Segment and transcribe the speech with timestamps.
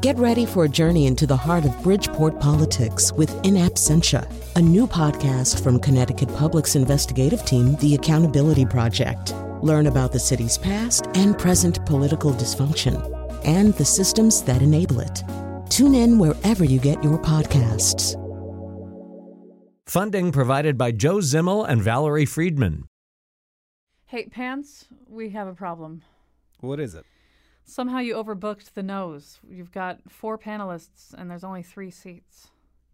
[0.00, 4.26] Get ready for a journey into the heart of Bridgeport politics with In Absentia,
[4.56, 9.34] a new podcast from Connecticut Public's investigative team, The Accountability Project.
[9.60, 12.96] Learn about the city's past and present political dysfunction
[13.44, 15.22] and the systems that enable it.
[15.68, 18.16] Tune in wherever you get your podcasts.
[19.86, 22.84] Funding provided by Joe Zimmel and Valerie Friedman.
[24.06, 26.00] Hey, Pants, we have a problem.
[26.60, 27.04] What is it?
[27.70, 29.38] Somehow you overbooked the nose.
[29.48, 32.48] You've got four panelists and there's only three seats.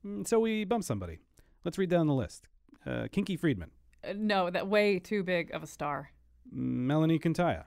[0.05, 1.19] Mm, So we bumped somebody.
[1.65, 2.47] Let's read down the list.
[2.85, 3.71] Uh, Kinky Friedman,
[4.05, 6.11] Uh, no, that way too big of a star.
[6.55, 7.65] Mellini Kantayya,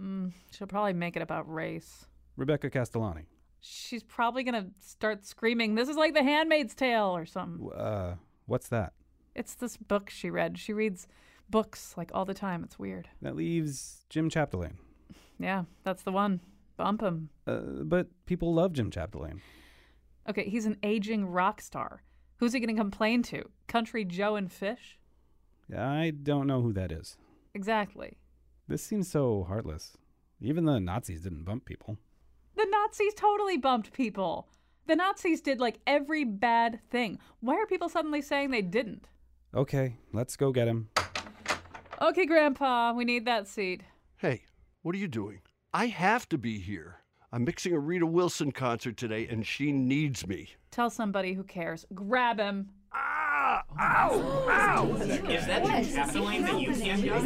[0.00, 2.06] Mm, she'll probably make it about race.
[2.36, 3.26] Rebecca Castellani,
[3.60, 7.70] She's probably gonna start screaming, "This is like The Handmaid's Tale" or something.
[7.72, 8.92] Uh, what's that?
[9.34, 10.56] It's this book she read.
[10.58, 11.06] She reads
[11.50, 12.62] books like all the time.
[12.64, 13.08] It's weird.
[13.22, 14.76] That leaves Jim Chapdelaine.
[15.38, 16.40] Yeah, that's the one.
[16.76, 17.30] Bump him.
[17.46, 19.40] Uh, but people love Jim Chapdelaine.
[20.28, 22.02] Okay, he's an aging rock star.
[22.38, 23.48] Who's he gonna complain to?
[23.66, 24.98] Country Joe and Fish?
[25.74, 27.16] I don't know who that is.
[27.54, 28.18] Exactly.
[28.68, 29.96] This seems so heartless.
[30.40, 31.96] Even the Nazis didn't bump people.
[32.56, 34.48] The Nazis totally bumped people.
[34.86, 37.18] The Nazis did like every bad thing.
[37.40, 39.08] Why are people suddenly saying they didn't?
[39.54, 40.88] Okay, let's go get him.
[42.00, 43.82] Okay, Grandpa, we need that seat.
[44.18, 44.42] Hey,
[44.86, 45.40] what are you doing?
[45.74, 47.00] I have to be here.
[47.32, 50.50] I'm mixing a Rita Wilson concert today, and she needs me.
[50.70, 51.84] Tell somebody who cares.
[51.92, 52.68] Grab him.
[52.94, 53.64] Ah!
[53.80, 54.46] Ow!
[54.48, 54.94] Ow!
[54.94, 57.16] Is that gasoline that you can't Can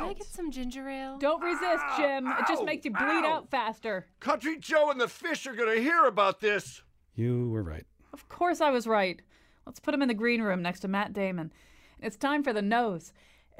[0.00, 1.18] I get some ginger ale?
[1.18, 2.28] Don't resist, Jim.
[2.28, 4.06] It just makes you bleed out faster.
[4.20, 6.82] Country Joe and the fish are gonna hear about this.
[7.16, 7.86] You were right.
[8.12, 9.22] Of course I was right.
[9.66, 11.52] Let's put him in the green room next to Matt Damon.
[11.98, 13.12] It's time for the nose.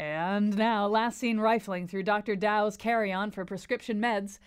[0.02, 2.34] And now, last seen rifling through Dr.
[2.34, 4.40] Dow's carry on for prescription meds,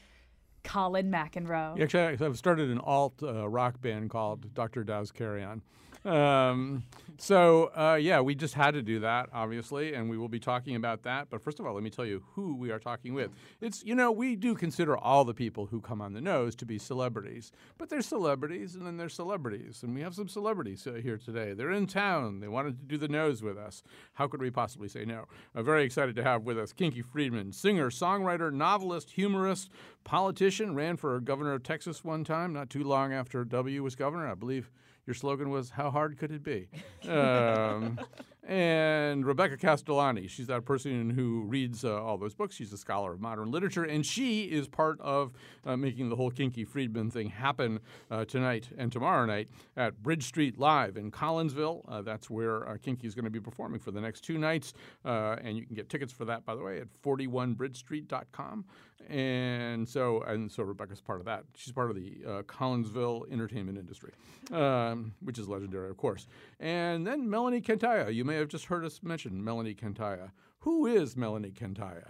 [0.66, 1.82] Colin McEnroe.
[1.82, 4.84] Actually, I've started an alt uh, rock band called Dr.
[4.84, 5.62] Dow's Carry On.
[6.06, 6.84] Um,
[7.18, 10.76] so, uh, yeah, we just had to do that, obviously, and we will be talking
[10.76, 11.30] about that.
[11.30, 13.32] But first of all, let me tell you who we are talking with.
[13.62, 16.66] It's, you know, we do consider all the people who come on the nose to
[16.66, 19.82] be celebrities, but there's celebrities and then there's celebrities.
[19.82, 21.54] And we have some celebrities uh, here today.
[21.54, 22.42] They're in town.
[22.42, 23.82] They wanted to do the nose with us.
[24.14, 25.26] How could we possibly say no?
[25.56, 29.70] Uh, very excited to have with us Kinky Friedman, singer, songwriter, novelist, humorist,
[30.04, 34.30] politician, ran for governor of Texas one time, not too long after W was governor.
[34.30, 34.70] I believe
[35.06, 36.68] your slogan was "How hard could it be?"
[37.08, 38.00] Um,
[38.48, 42.56] and Rebecca Castellani, she's that person who reads uh, all those books.
[42.56, 45.34] She's a scholar of modern literature, and she is part of
[45.66, 47.80] uh, making the whole Kinky Friedman thing happen
[48.12, 51.84] uh, tonight and tomorrow night at Bridge Street Live in Collinsville.
[51.88, 54.74] Uh, that's where uh, Kinky is going to be performing for the next two nights,
[55.06, 58.66] uh, and you can get tickets for that, by the way, at 41bridgestreet.com.
[59.08, 61.44] And so, and so Rebecca's part of that.
[61.56, 64.14] She's part of the uh, Collinsville entertainment industry,
[64.52, 66.28] um, which is legendary, of course.
[66.60, 68.14] And then Mellini Kantayya.
[68.14, 70.32] You may have just heard us mention Mellini Kantayya.
[70.60, 72.08] Who is Mellini Kantayya?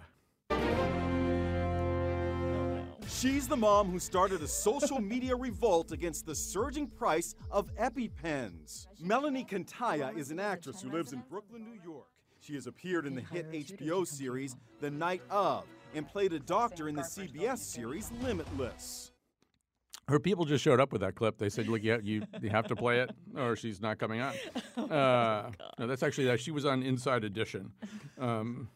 [3.08, 8.86] She's the mom who started a social media revolt against the surging price of EpiPens.
[9.02, 12.08] Mellini Kantayya is an actress who lives in Brooklyn, New York.
[12.40, 15.64] She has appeared in the hit HBO series The Night of
[15.94, 19.12] and played a doctor in the CBS series Limitless.
[20.08, 21.36] Her people just showed up with that clip.
[21.36, 24.34] They said, "Look, yeah, you, you have to play it, or she's not coming on."
[24.76, 26.38] Uh, no, that's actually that.
[26.38, 27.72] She was on Inside Edition.
[28.20, 28.68] Um,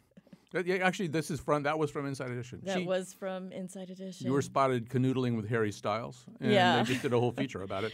[0.52, 2.60] yeah, actually, this is from that was from Inside Edition.
[2.64, 4.26] That She- was from Inside Edition.
[4.26, 6.78] You were spotted canoodling with Harry Styles, and Yeah.
[6.82, 7.92] they just did a whole feature about it.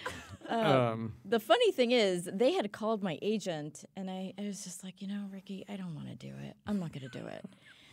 [0.48, 0.54] Uh,
[0.94, 4.83] um, the funny thing is, they had called my agent, and I, I was just
[4.83, 6.56] like, you know, Ricky, I don't want to do it.
[6.66, 7.44] I'm not going to do it.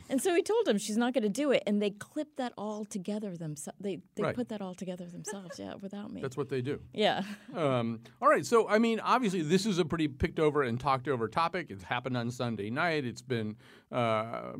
[0.09, 2.53] And so he told him she's not going to do it, and they clipped that
[2.57, 3.77] all together themselves.
[3.79, 4.35] They they Right.
[4.35, 6.21] put that all together themselves, yeah, without me.
[6.21, 6.79] that's what they do.
[6.93, 7.23] yeah.
[7.55, 11.07] Um, all right, so I mean, obviously, this is a pretty picked over and talked
[11.07, 11.67] over topic.
[11.69, 13.05] It's happened on Sunday night.
[13.05, 13.55] It's been,
[13.91, 14.53] uh,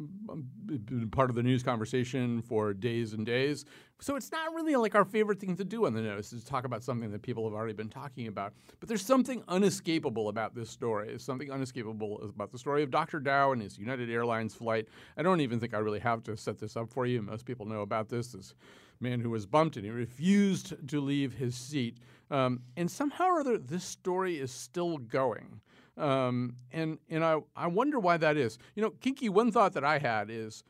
[0.65, 3.65] been part of the news conversation for days and days.
[4.03, 6.65] So it's not really like our favorite thing to do on the news is talk
[6.65, 8.51] about something that people have already been talking about.
[8.81, 11.07] But there's something unescapable about this story.
[11.07, 13.21] There's something unescapable about the story of Dr.
[13.21, 14.89] Dow and his United Airlines flight.
[15.15, 17.21] I don't even think I really have to set this up for you.
[17.21, 18.33] Most people know about this.
[18.33, 18.55] This
[18.99, 21.97] man who was bumped and he refused to leave his seat.
[22.29, 25.61] Um, and somehow or other, this story is still going.
[25.95, 28.57] Um, and and I, I wonder why that is.
[28.75, 30.65] You know, Kinky, one thought that I had is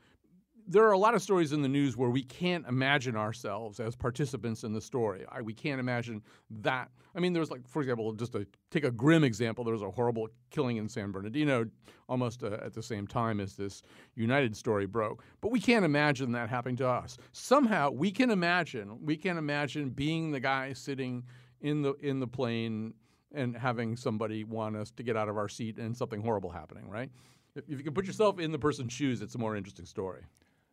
[0.68, 3.96] there are a lot of stories in the news where we can't imagine ourselves as
[3.96, 5.26] participants in the story.
[5.30, 6.22] I, we can't imagine
[6.62, 6.90] that.
[7.16, 9.92] I mean, there's like, for example, just to take a grim example, there was a
[9.92, 11.66] horrible killing in San Bernardino
[12.08, 13.82] almost uh, at the same time as this
[14.16, 15.24] United story broke.
[15.42, 17.18] But we can't imagine that happening to us.
[17.34, 18.98] Somehow, we can imagine.
[19.04, 21.24] We can imagine being the guy sitting
[21.62, 22.94] in the in the plane
[23.34, 26.88] and having somebody want us to get out of our seat and something horrible happening.
[26.90, 27.10] Right?
[27.56, 30.24] If, if you can put yourself in the person's shoes, it's a more interesting story.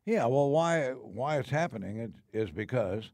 [0.07, 3.11] Yeah, well, why why it's happening it, is because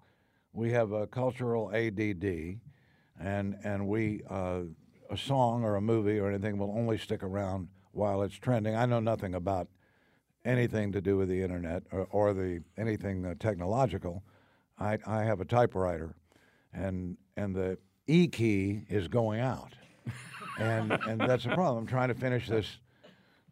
[0.53, 2.59] we have a cultural ADD,
[3.21, 4.61] and and we uh,
[5.11, 8.75] a song or a movie or anything will only stick around while it's trending.
[8.75, 9.69] I know nothing about
[10.45, 14.23] anything to do with the internet or, or the anything uh, technological.
[14.79, 16.15] I I have a typewriter,
[16.73, 19.75] and and the E key is going out,
[20.59, 21.79] and and that's a problem.
[21.79, 22.79] I'm trying to finish this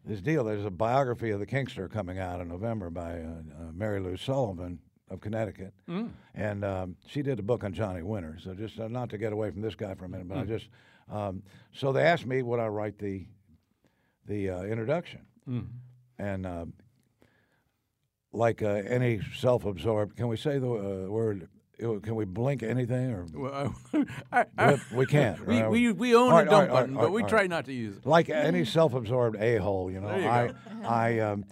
[0.05, 0.43] this deal.
[0.43, 4.17] There's a biography of the Kingster coming out in November by uh, uh, Mary Lou
[4.17, 4.79] Sullivan
[5.09, 6.09] of Connecticut, Mm.
[6.33, 8.37] and um, she did a book on Johnny Winter.
[8.41, 10.43] So just uh, not to get away from this guy for a minute, but I
[10.43, 10.47] Mm.
[10.47, 10.69] just
[11.09, 13.25] um, so they asked me would I write the
[14.27, 15.67] the uh, introduction, Mm.
[16.17, 16.65] and uh,
[18.31, 20.67] like uh, any self-absorbed, can we say the
[21.05, 21.47] uh, word?
[21.79, 23.25] Can we blink anything or?
[23.33, 23.75] Well,
[24.31, 25.45] I, I, we, can't.
[25.45, 27.49] We, Uh, we, we own right, a dump right, button, right, but we try right.
[27.49, 28.05] not to use it.
[28.05, 30.51] Like any self-absorbed a-hole, you know, you I.
[30.85, 31.45] I um,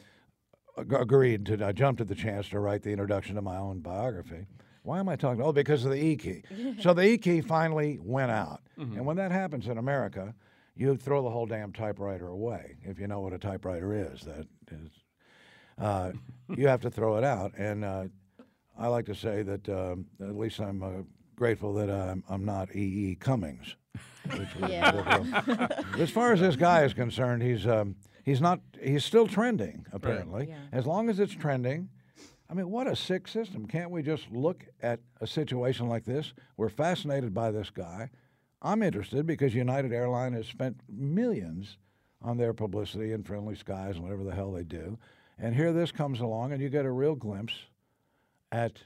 [0.78, 1.66] agreed to.
[1.66, 4.46] I jumped at the chance to write the introduction to my own biography.
[4.84, 5.42] Why am I talking?
[5.42, 6.44] Oh, because of the E key.
[6.82, 8.98] so the E key finally went out, Mm-hmm.
[8.98, 10.34] and when that happens in America,
[10.76, 12.76] you throw the whole damn typewriter away.
[12.84, 14.90] If you know what a typewriter is, that is,
[15.78, 16.12] uh,
[16.50, 17.52] you have to throw it out.
[17.56, 18.06] And uh,
[18.78, 20.90] I like to say that um, at least I'm uh,
[21.36, 23.12] grateful that I'm, I'm not E.
[23.12, 23.18] E.
[23.20, 23.76] Cummings.
[24.60, 25.70] Yeah.
[26.00, 30.48] as far as this guy is concerned, he's um, he's not he's still trending apparently.
[30.50, 30.58] Yeah.
[30.72, 31.90] As long as it's trending,
[32.50, 33.68] I mean, what a sick system!
[33.68, 36.34] Can't we just look at a situation like this?
[36.58, 38.10] We're fascinated by this guy.
[38.62, 41.78] I'm interested because United Airlines has spent millions
[42.22, 44.98] on their publicity and friendly skies and whatever the hell they do,
[45.38, 47.54] and here this comes along, and you get a real glimpse
[48.54, 48.84] at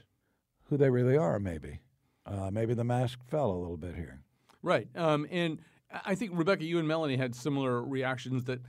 [0.64, 1.38] who they really are.
[1.38, 1.80] Maybe,
[2.26, 4.22] uh, maybe the mask fell a little bit here.
[4.62, 4.88] Right.
[4.96, 5.60] Um, and
[6.04, 8.60] I think, Rebecca, you and Mellini had similar reactions that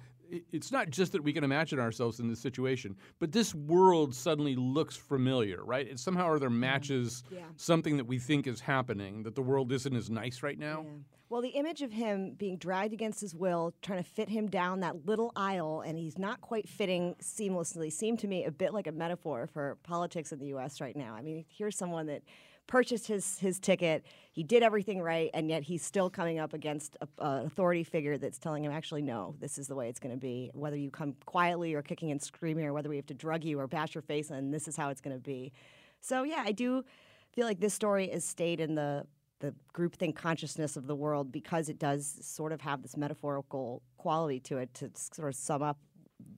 [0.52, 4.56] it's not just that we can imagine ourselves in this situation, but this world suddenly
[4.56, 5.88] looks familiar, right?
[5.88, 6.58] It somehow or other mm.
[6.58, 7.42] matches Yeah.
[7.56, 10.86] something that we think is happening, that the world isn't as nice right now.
[11.30, 14.80] Well, the image of him being dragged against his will, trying to fit him down
[14.80, 18.88] that little aisle, and he's not quite fitting seamlessly, seemed to me a bit like
[18.88, 20.82] a metaphor for politics in the U.S.
[20.82, 21.14] right now.
[21.14, 22.24] I mean, here's someone that
[22.70, 26.96] purchased his his ticket, he did everything right, and yet he's still coming up against
[27.02, 30.20] an authority figure that's telling him, actually, no, this is the way it's going to
[30.20, 30.52] be.
[30.54, 33.60] Whether you come quietly or kicking and screaming, or whether we have to drug you
[33.60, 35.52] or bash your face, and this is how it's going to be.
[36.00, 36.86] So yeah, I do
[37.34, 39.06] feel like this story is stayed in the
[39.40, 44.40] the groupthink consciousness of the world because it does sort of have this metaphorical quality
[44.42, 45.78] to it to sort of sum up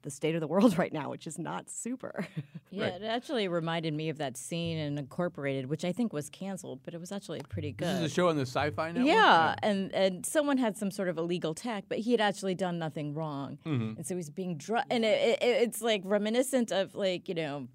[0.03, 2.25] the state of the world right now, which is not super.
[2.73, 6.79] Yeah, it actually reminded me of that scene in Incorporated, which I think was canceled,
[6.85, 7.85] but it was actually pretty good.
[7.85, 9.07] This is a show on the Sci-Fi Network.
[9.13, 12.79] Yeah, and and someone had some sort of illegal tech, but he had actually done
[12.79, 13.97] nothing wrong, Mhm.
[13.97, 14.87] and so he's being drugged.
[14.89, 17.67] And it, it, it's like reminiscent of like you know,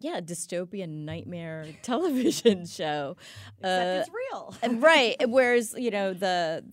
[0.00, 3.16] yeah, dystopian nightmare television show.
[3.60, 4.56] Except it's real.
[4.62, 5.14] and right.
[5.28, 6.64] Whereas you know the,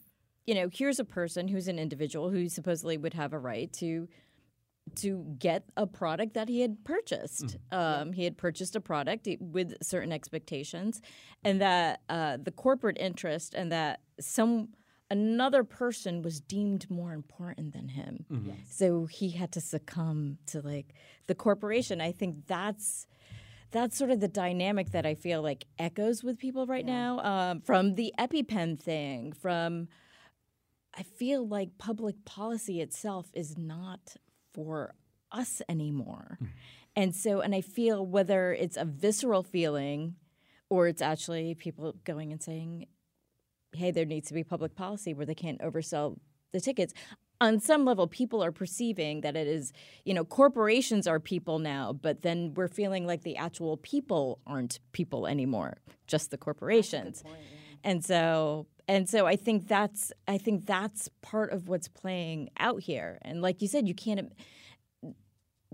[0.47, 4.07] you know, here's a person who's an individual who supposedly would have a right to
[4.95, 7.57] to get a product that he had purchased.
[7.71, 11.01] Um, he had purchased a product with certain expectations,
[11.43, 14.69] and that uh, the corporate interest and that some
[15.11, 18.25] another person was deemed more important than him.
[18.31, 18.47] Mhm.
[18.47, 18.57] Yes.
[18.69, 20.93] So he had to succumb to like
[21.27, 22.01] the corporation.
[22.01, 23.07] I think that's
[23.71, 27.59] that's sort of the dynamic that I feel like echoes with people right now um,
[27.61, 29.89] from the EpiPen thing, from
[30.97, 34.15] I feel like public policy itself is not
[34.55, 34.95] for
[35.31, 36.37] us anymore.
[36.41, 36.51] Mm-hmm.
[36.95, 40.15] And so, and I feel whether it's a visceral feeling
[40.69, 42.87] or it's actually people going and saying,
[43.73, 46.17] hey, there needs to be public policy where they can't oversell
[46.53, 46.93] the tickets.
[47.41, 49.73] On some level, people are perceiving that it is,
[50.05, 54.79] you know, corporations are people now, but then we're feeling like the actual people aren't
[54.93, 57.23] people anymore, just the corporations.
[57.83, 62.81] And so and so I think that's I think that's part of what's playing out
[62.81, 63.19] here.
[63.23, 64.31] And like you said, you can't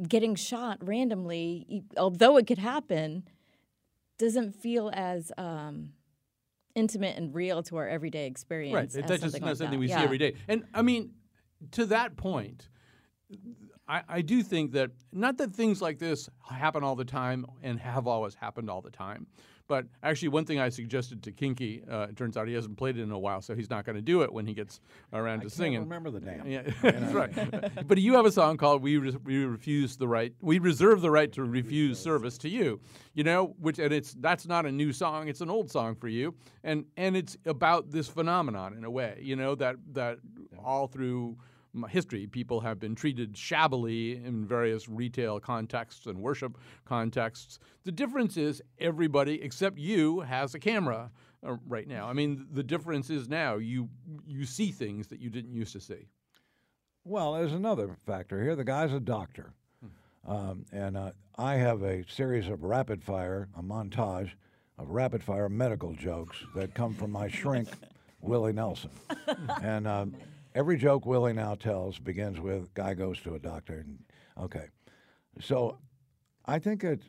[0.08, 3.24] getting shot randomly, although it could happen,
[4.18, 5.90] doesn't feel as um,
[6.76, 8.96] intimate and real to our everyday experience.
[8.96, 9.08] Right.
[9.08, 9.80] That's just not like something that.
[9.80, 10.36] we see every day.
[10.48, 11.12] And I mean,
[11.72, 12.70] to that point,
[13.88, 17.80] I, I do think that not that things like this happen all the time and
[17.80, 19.28] have always happened all the time,
[19.72, 22.98] but actually, one thing I suggested to Kinky, uh, it turns out he hasn't played
[22.98, 24.82] it in a while, so he's not going to do it when he gets
[25.14, 25.80] around I to singing.
[25.80, 26.46] remember the damn.
[26.46, 27.88] Yeah, that's right.
[27.88, 31.10] but you have a song called "We Re- We Refuse the Right." We reserve the
[31.10, 32.82] right to refuse service to you.
[33.14, 36.10] You know, which and it's that's not a new song; it's an old song for
[36.10, 36.36] you,
[36.66, 39.22] and and it's about this phenomenon in a way.
[39.24, 40.18] You know that that
[40.62, 41.38] all through
[41.90, 47.60] history, people have been treated shabbily in various retail contexts and worship contexts.
[47.84, 51.12] The difference is everybody except you has a camera
[51.46, 52.08] uh, right now.
[52.08, 53.90] I mean, the difference is now you
[54.28, 56.08] you see things that you didn't used to see.
[57.04, 58.56] Well, there's another factor here.
[58.56, 59.54] The guy's a doctor.
[60.28, 64.32] Um, and uh, I have a series of rapid fire, a montage
[64.78, 67.70] of rapid fire medical jokes that come from my shrink,
[68.22, 68.92] Willie Nelson.
[69.64, 70.14] and um,
[70.56, 73.80] every joke Willie now tells begins with guy goes to a doctor.
[73.80, 74.00] And,
[74.40, 74.68] okay.
[75.40, 75.78] So
[76.46, 77.02] I think it,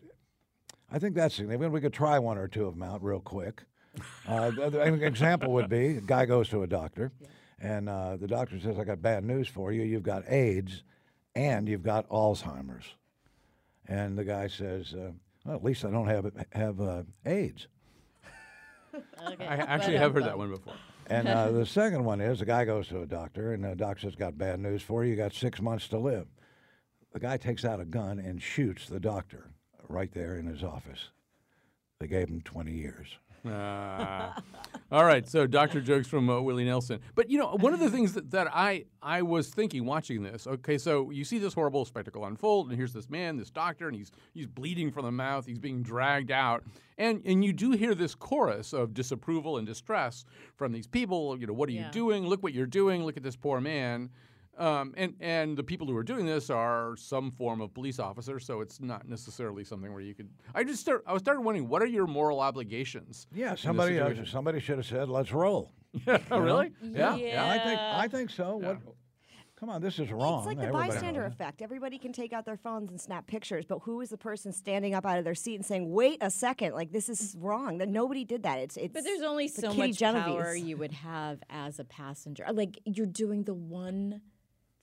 [0.90, 1.72] I think that's significant.
[1.72, 3.62] We could try one or two of them out real quick.
[4.26, 7.12] Uh, the- the- an example would be a guy goes to a doctor,
[7.60, 9.82] and uh, the doctor says, "I got bad news for you.
[9.82, 10.82] You've got AIDS,
[11.34, 12.94] and you've got Alzheimer's."
[13.88, 15.10] And the guy says, uh,
[15.44, 17.66] "Well, at least I don't have have uh, AIDS."
[19.28, 20.74] I actually have heard that one before.
[21.08, 24.02] And uh, the second one is a guy goes to a doctor, and the doctor
[24.02, 25.10] says, "Got bad news for you.
[25.10, 26.26] You got six months to live."
[27.12, 29.50] The guy takes out a gun and shoots the doctor
[29.88, 31.10] right there in his office.
[32.00, 33.18] They gave him 20 years.
[33.44, 34.40] Ah.
[34.92, 37.00] all right, so doctor jokes from uh, Willie Nelson.
[37.14, 40.46] But you know, one of the things that, that I I was thinking watching this.
[40.46, 43.96] Okay, so you see this horrible spectacle unfold, and here's this man, this doctor, and
[43.96, 45.46] he's he's bleeding from the mouth.
[45.46, 46.62] He's being dragged out,
[46.98, 50.24] and and you do hear this chorus of disapproval and distress
[50.56, 51.38] from these people.
[51.38, 51.86] You know, what are Yeah.
[51.86, 52.26] you doing?
[52.26, 53.04] Look what you're doing.
[53.04, 54.10] Look at this poor man.
[54.58, 58.38] Um, and and the people who are doing this are some form of police officer,
[58.38, 60.28] so it's not necessarily something where you could.
[60.54, 61.02] I just start.
[61.06, 63.26] I was started wondering, what are your moral obligations?
[63.34, 65.72] Yeah, somebody uh, somebody should have said, "Let's roll."
[66.06, 66.38] Yeah, You know?
[66.40, 66.72] really?
[66.82, 67.12] Yeah.
[67.14, 68.56] I think I think so.
[68.56, 68.78] What?
[69.56, 70.38] Come on, this is wrong.
[70.38, 71.62] It's like the Everybody bystander knows effect.
[71.62, 74.92] Everybody can take out their phones and snap pictures, but who is the person standing
[74.92, 77.78] up out of their seat and saying, "Wait a second, like this is wrong"?
[77.78, 78.58] That nobody did that.
[78.58, 78.92] It's it's.
[78.92, 80.24] But there's only the so Kitty much Genovese.
[80.24, 82.44] power you would have as a passenger.
[82.52, 84.20] Like you're doing the one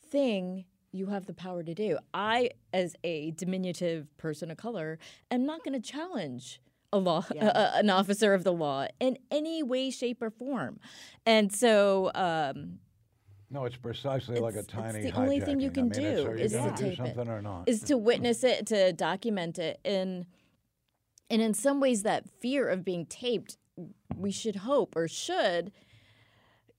[0.10, 1.98] thing you have the power to do.
[2.13, 4.98] I, as a diminutive person of color,
[5.30, 6.62] am not going to challenge
[6.92, 10.80] a law, a- a- an officer of the law in any way, shape, or form.
[11.25, 12.80] And so, um,
[13.51, 15.01] No, it's precisely like a it's tiny.
[15.04, 15.72] the only thing you hijacking.
[15.72, 17.28] I can mean, do is gonna to do tape it.
[17.28, 17.70] or not?
[17.70, 20.25] is to witness it, to document it, and
[21.32, 23.58] and in some ways, that fear of being taped,
[24.18, 25.72] we should hope or should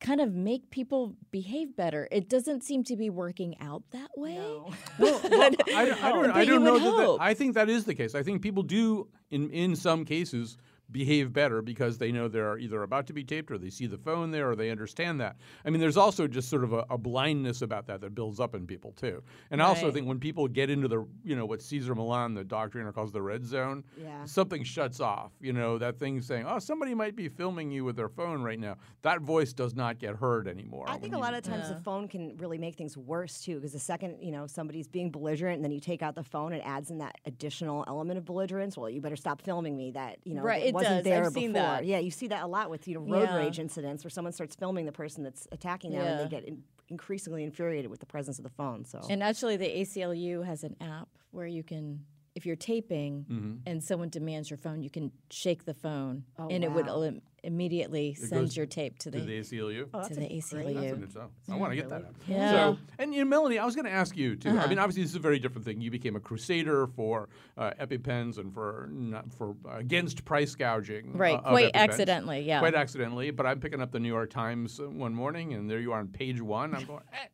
[0.00, 2.09] kind of make people behave better.
[2.11, 4.37] It doesn't seem to be working out that way.
[4.99, 7.04] Well, I, don't- I don't, But I you don't know would that, that.
[7.07, 7.21] hope.
[7.21, 8.14] I think that is the case.
[8.14, 10.57] I think people do, in in some cases,
[10.93, 13.99] behave better because they know they're either about to be taped or they see the
[13.99, 15.37] phone there or they understand that.
[15.65, 18.55] I mean, there's also just sort of a, a blindness about that that builds up
[18.55, 19.23] in people too.
[19.51, 19.95] And I also Right.
[19.95, 23.23] think when people get into the, you know, what Cesar Millan, the doctriner, calls the
[23.23, 24.25] red zone, Yeah.
[24.25, 25.33] something shuts off.
[25.41, 28.59] You know, that thing saying, "Oh, somebody might be filming you with their phone right
[28.59, 30.85] now." That voice does not get heard anymore.
[30.89, 33.57] I think a you- lot of times the phone can really make things worse too,
[33.57, 36.53] because the second you know somebody's being belligerent, and then you take out the phone,
[36.53, 38.77] it adds in that additional element of belligerence.
[38.77, 39.91] Well, you better stop filming me.
[39.93, 41.05] That you know Right, that it wasn't does.
[41.05, 41.67] there I've seen before.
[41.69, 41.85] that.
[41.87, 43.37] Yeah, you see that a lot with you know road Yeah.
[43.37, 46.63] rage incidents where someone starts filming the person that's attacking them, and they get in-
[46.89, 48.85] increasingly infuriated with the presence of the phone.
[48.85, 53.55] So And actually, the ACLU has an app where you can, if you're taping Mm-hmm.
[53.67, 56.95] and someone demands your phone, you can shake the phone, Oh, and it would wow.
[56.95, 59.89] elim- immediately It send your tape to to the, the ACLU.
[59.95, 60.75] Oh, to the a great- ACLU.
[60.75, 61.31] That's a good show.
[61.53, 62.03] I want to get that.
[62.03, 62.15] App.
[62.29, 62.51] Yeah.
[62.53, 64.51] So, and you know, Mellini, I was going to ask you too.
[64.51, 65.81] I mean, obviously, this is a very different thing.
[65.81, 71.17] You became a crusader for uh, EpiPens and for not for uh, against price gouging.
[71.17, 72.61] Right, uh, quite accidentally, yeah.
[72.61, 73.31] Quite accidentally.
[73.33, 75.99] But I'm picking up the New York Times uh, one morning, and there you are
[76.01, 76.75] on page one.
[76.75, 77.01] I'm going.
[77.13, 77.27] Eh,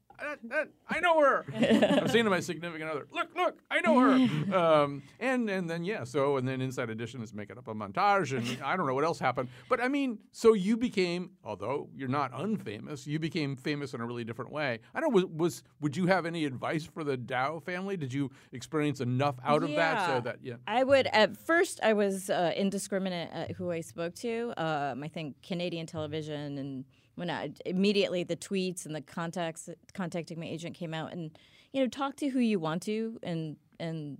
[0.88, 1.44] I know her.
[1.54, 5.84] I'm saying to my significant other, "Look, look, I know her." Um, and and then
[5.84, 8.94] yeah, so and then Inside Edition is making up a montage, and I don't know
[8.94, 9.48] what else happened.
[9.68, 14.06] But I mean, so you became, although you're not unfamous, you became famous in a
[14.06, 14.80] really different way.
[14.94, 15.14] I don't know.
[15.14, 17.96] Was, was would you have any advice for the Dow family?
[17.96, 20.54] Did you experience enough out of that so that yeah?
[20.66, 24.54] I would at first I was uh, indiscriminate at who I spoke to.
[24.56, 26.84] Um, I think Canadian television and
[27.16, 31.36] when I immediately the tweets and the contacts contacting my agent came out and
[31.72, 34.18] you know talk to who you want to and and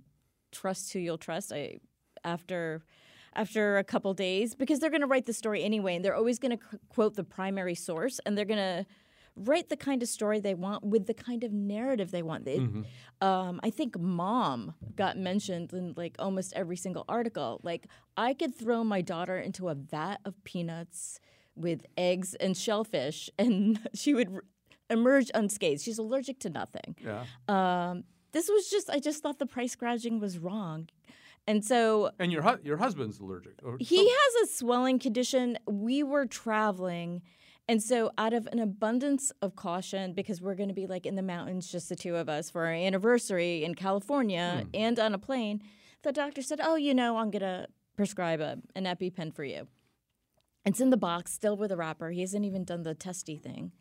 [0.51, 1.51] trust who you'll trust.
[1.53, 1.77] I
[2.23, 2.81] after
[3.35, 6.39] after a couple days because they're going to write the story anyway and they're always
[6.39, 8.85] going to c- quote the primary source and they're going to
[9.35, 12.47] write the kind of story they want with the kind of narrative they want.
[12.47, 12.85] It, Mhm.
[13.21, 17.59] um, I think mom got mentioned in like almost every single article.
[17.61, 17.85] Like
[18.17, 21.19] I could throw my daughter into a vat of peanuts
[21.57, 24.43] with eggs and shellfish, and she would r-
[24.89, 25.81] emerge unscathed.
[25.81, 26.95] She's allergic to nothing.
[27.03, 27.25] Yeah.
[27.47, 30.87] Um, this was just I just thought the price gouging was wrong,
[31.47, 33.53] and so And your hu- your husband's allergic.
[33.79, 35.57] He has a swelling condition.
[35.67, 37.21] We were traveling.
[37.69, 41.15] And so, out of an abundance of caution, because we're going to be like in
[41.15, 44.69] the mountains, just the two of us for our anniversary in California Hmm.
[44.73, 45.61] and on a plane,
[46.03, 49.67] the doctor said, Oh, you know, I'm going to prescribe a, an EpiPen for you.
[50.67, 52.09] It's in the box, still with a wrapper.
[52.11, 53.71] He hasn't even done the testy thing.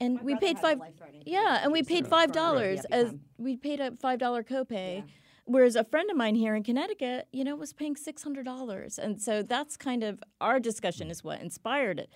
[0.00, 0.78] And we paid five.
[1.26, 5.04] Yeah, and we paid five dollars as we paid a five dollar copay.
[5.44, 8.98] Whereas a friend of mine here in Connecticut, you know, was paying six hundred dollars,
[8.98, 12.12] and so that's kind of our discussion is what inspired it.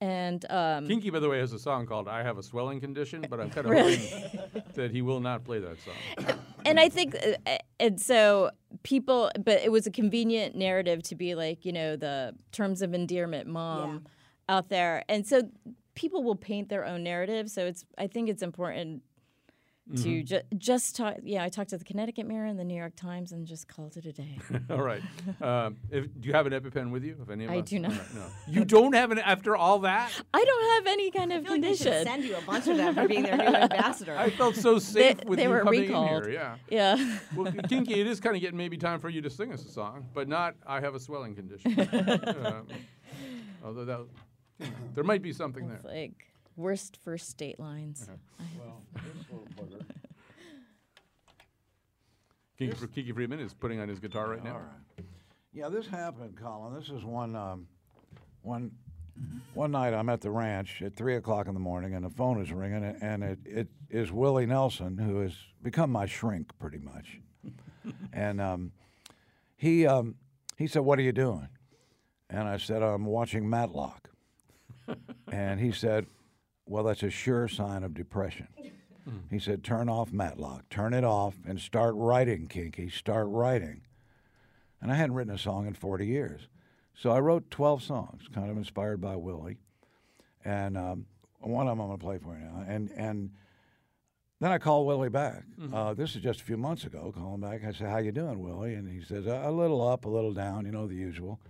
[0.00, 3.24] And um, Kinky, by the way, has a song called "I Have a Swelling Condition,"
[3.30, 3.96] but I'm kind of Really?
[3.96, 6.36] hoping that he will not play that song.
[6.66, 7.14] and I think,
[7.46, 8.50] uh, and so
[8.84, 12.94] people, but it was a convenient narrative to be like, you know, the terms of
[12.94, 14.04] endearment mom
[14.48, 15.50] out there, and so
[15.94, 17.50] people will paint their own narrative.
[17.50, 19.02] So it's, I think it's important
[19.96, 20.24] to Mhm.
[20.24, 21.16] ju- just talk.
[21.22, 23.96] Yeah, I talked to the Connecticut Mirror and the New York Times, and just called
[23.98, 24.38] it a day.
[24.70, 25.02] all right.
[25.42, 27.16] Um, if, do you have an EpiPen with you?
[27.22, 27.68] If any of I us?
[27.68, 27.92] do not.
[27.92, 28.26] All right, No.
[28.48, 30.10] You don't have an after all that.
[30.32, 32.06] I don't have any kind of feel like they should condition.
[32.06, 34.16] send you a bunch of them for being their new ambassador.
[34.16, 36.24] I felt so safe They- with they you were coming recalled.
[36.24, 36.32] in here.
[36.70, 36.96] Yeah.
[36.96, 37.18] Yeah.
[37.36, 39.68] Well, Kinky, it is kind of getting maybe time for you to sing us a
[39.68, 41.78] song, but not "I Have a Swelling Condition."
[42.46, 42.66] um,
[43.62, 44.00] although that,
[44.94, 45.80] there might be something there.
[45.84, 46.26] Like
[46.56, 48.08] worst first state lines.
[48.58, 49.84] Well, this little booger.
[52.58, 54.52] Kinky, Fr- Kinky Friedman is putting on his guitar right now.
[54.54, 55.04] All right.
[55.52, 56.74] Yeah, this happened, Colin.
[56.74, 57.66] This is one, um,
[58.42, 58.70] one,
[59.54, 59.92] one night.
[59.94, 62.84] I'm at the ranch at three o'clock in the morning, and the phone is ringing,
[62.84, 65.32] a- and it, it is Willie Nelson, who has
[65.62, 67.20] become my shrink pretty much.
[68.12, 68.72] and um,
[69.56, 70.14] he um,
[70.56, 71.48] he said, "What are you doing?"
[72.30, 74.10] And I said, "I'm watching Matlock."
[75.32, 76.06] and he said,
[76.66, 78.48] "Well, that's a sure sign of depression."
[79.30, 80.68] He said, "Turn off Matlock.
[80.70, 82.88] Turn it off and start writing, Kinky.
[82.88, 83.82] Start writing."
[84.80, 86.48] And I hadn't written a song in 40 years,
[86.94, 89.58] so I wrote 12 songs, kind of inspired by Willie.
[90.44, 91.06] And um,
[91.40, 92.64] one of them I'm going to play for you now.
[92.66, 93.30] And and
[94.40, 95.44] then I called Willie back.
[95.72, 97.12] Uh, this is just a few months ago.
[97.16, 97.64] Calling back.
[97.64, 100.32] I said, "How you doing, Willie?" And he says, "A a little up, a little
[100.32, 100.66] down.
[100.66, 101.40] You know the usual."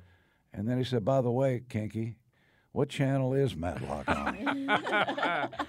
[0.53, 2.17] And then he said, "By the way, Kinky,
[2.75, 5.51] what channel is Matlock on?"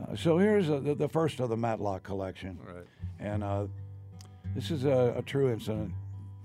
[0.00, 2.58] Uh, so here's uh the, the first of the Matlock collection.
[2.66, 2.86] Right.
[3.18, 3.66] And uh,
[4.54, 5.92] this is a, a true incident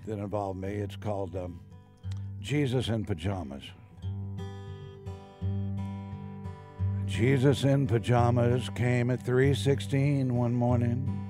[0.04, 0.68] that involved me.
[0.68, 1.58] It's called um,
[2.38, 3.62] Jesus in Pajamas.
[7.06, 11.26] Jesus in pajamas came at 3:16 one morning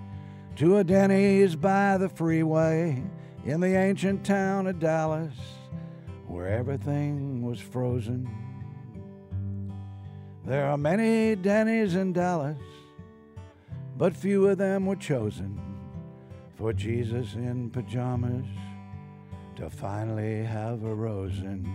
[0.56, 3.02] to a Denny's by the freeway
[3.44, 5.34] in the ancient town of Dallas
[6.26, 8.28] where everything was frozen.
[10.44, 12.58] There are many Denny's in Dallas,
[13.96, 15.60] but few of them were chosen
[16.56, 18.46] for Jesus in pajamas
[19.56, 21.72] to finally have a rosin.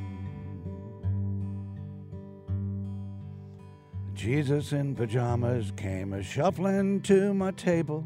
[4.13, 8.05] Jesus in pajamas came a shuffling to my table.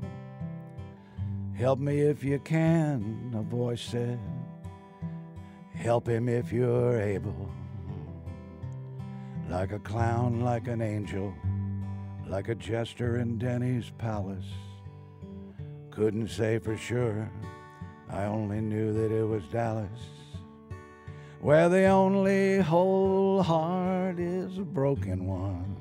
[1.55, 4.19] Help me if you can, a voice said.
[5.75, 7.49] Help him if you're able.
[9.49, 11.33] Like a clown, like an angel,
[12.27, 14.45] like a jester in Denny's palace.
[15.91, 17.29] Couldn't say for sure,
[18.09, 19.89] I only knew that it was Dallas,
[21.39, 25.75] where the only whole heart is a broken one,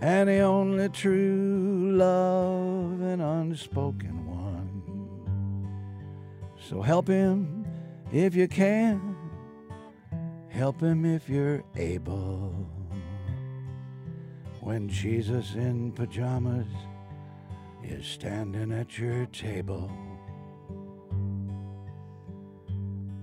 [0.00, 4.82] and the only true love an unspoken one.
[6.58, 7.59] So help him
[8.12, 9.16] if you can,
[10.48, 12.52] help him if you're able.
[14.60, 16.66] When Jesus in pajamas
[17.82, 19.90] is standing at your table.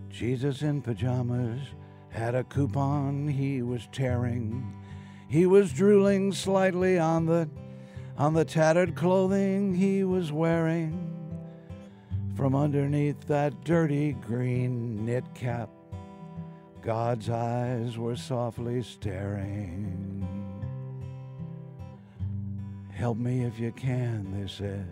[0.10, 1.62] Jesus in pajamas
[2.10, 4.73] had a coupon he was tearing.
[5.28, 7.50] He was drooling slightly on the
[8.17, 11.16] on the tattered clothing he was wearing.
[12.38, 15.71] From underneath that dirty green knit cap,
[16.84, 20.23] God's eyes were softly staring.
[22.93, 24.88] Help me if you can, they said.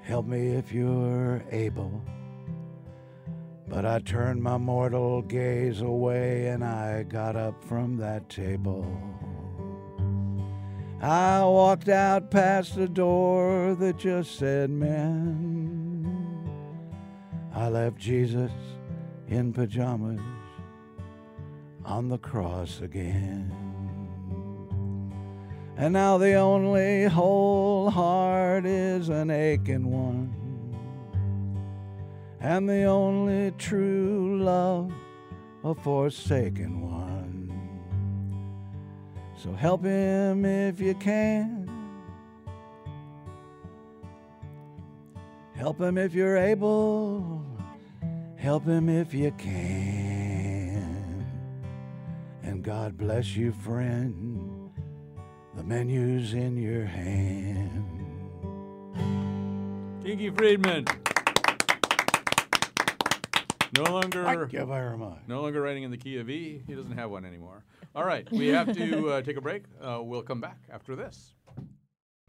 [0.00, 2.02] Help me if you're able.
[3.68, 8.86] But I turned my mortal gaze away and I got up from that table.
[11.04, 16.10] I walked out past a door that just said men.
[17.54, 18.50] I left Jesus
[19.28, 20.22] in pajamas
[21.84, 23.52] on the cross again.
[25.76, 30.34] And now the only whole heart is an aching one.
[32.40, 34.90] And the only true love
[35.64, 37.03] a forsaken one.
[39.44, 41.68] So help him if you can.
[45.54, 47.44] Help him if you're able.
[48.38, 51.26] Help him if you can.
[52.42, 54.70] And God bless you, friend.
[55.56, 57.84] The menu's in your hand.
[60.02, 60.86] Kinky Friedman.
[63.76, 64.24] No longer.
[64.24, 65.18] Thank you very much.
[65.26, 66.62] No longer writing in the key of E.
[66.66, 67.64] He doesn't have one anymore.
[67.94, 69.64] All right, we have to uh, take a break.
[69.80, 71.34] Uh, we'll come back after this.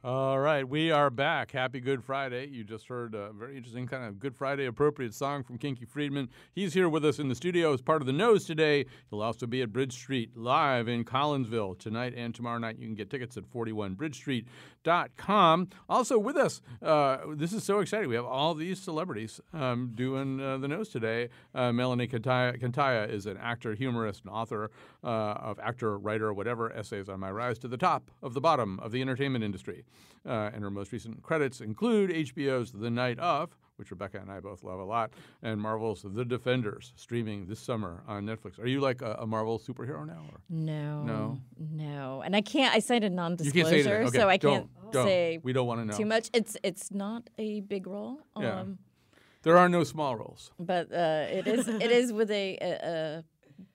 [0.06, 1.50] All right, we are back.
[1.50, 2.46] Happy Good Friday.
[2.46, 6.30] You just heard a very interesting kind of Good Friday appropriate song from Kinky Friedman.
[6.54, 8.86] He's here with us in the studio as part of the Nose today.
[9.10, 12.78] He'll also be at Bridge Street live in Collinsville tonight and tomorrow night.
[12.78, 15.70] You can get tickets at 41bridgestreet.com.
[15.90, 18.08] Also with us, uh, this is so exciting.
[18.08, 21.30] We have all these celebrities um, doing uh, the Nose today.
[21.56, 24.70] Uh, Mellini Kantayya is an actor, humorist, and author
[25.04, 28.80] uh, of actor, writer, whatever, essays on my rise to the top of the bottom
[28.82, 29.84] of the entertainment industry.
[30.26, 34.40] Uh, and her most recent credits include HBO's The Night of, which Rebecca and I
[34.40, 35.12] both love a lot,
[35.44, 38.58] and Marvel's The Defenders, streaming this summer on Netflix.
[38.58, 40.24] Are you like a, a Marvel superhero now?
[40.32, 40.40] Or?
[40.50, 41.04] No.
[41.04, 41.38] No.
[41.60, 42.22] No.
[42.26, 42.74] And I can't.
[42.74, 44.08] I signed a non-disclosure, can't say anything.
[44.08, 45.06] Okay, so I don't, can't don't.
[45.06, 45.98] say We don't want to know.
[45.98, 46.30] too much.
[46.34, 48.18] It's it's not a big role.
[48.40, 48.62] Yeah.
[48.62, 48.80] Um,
[49.44, 50.52] There are no small roles.
[50.58, 53.24] but uh, it is it is with a a,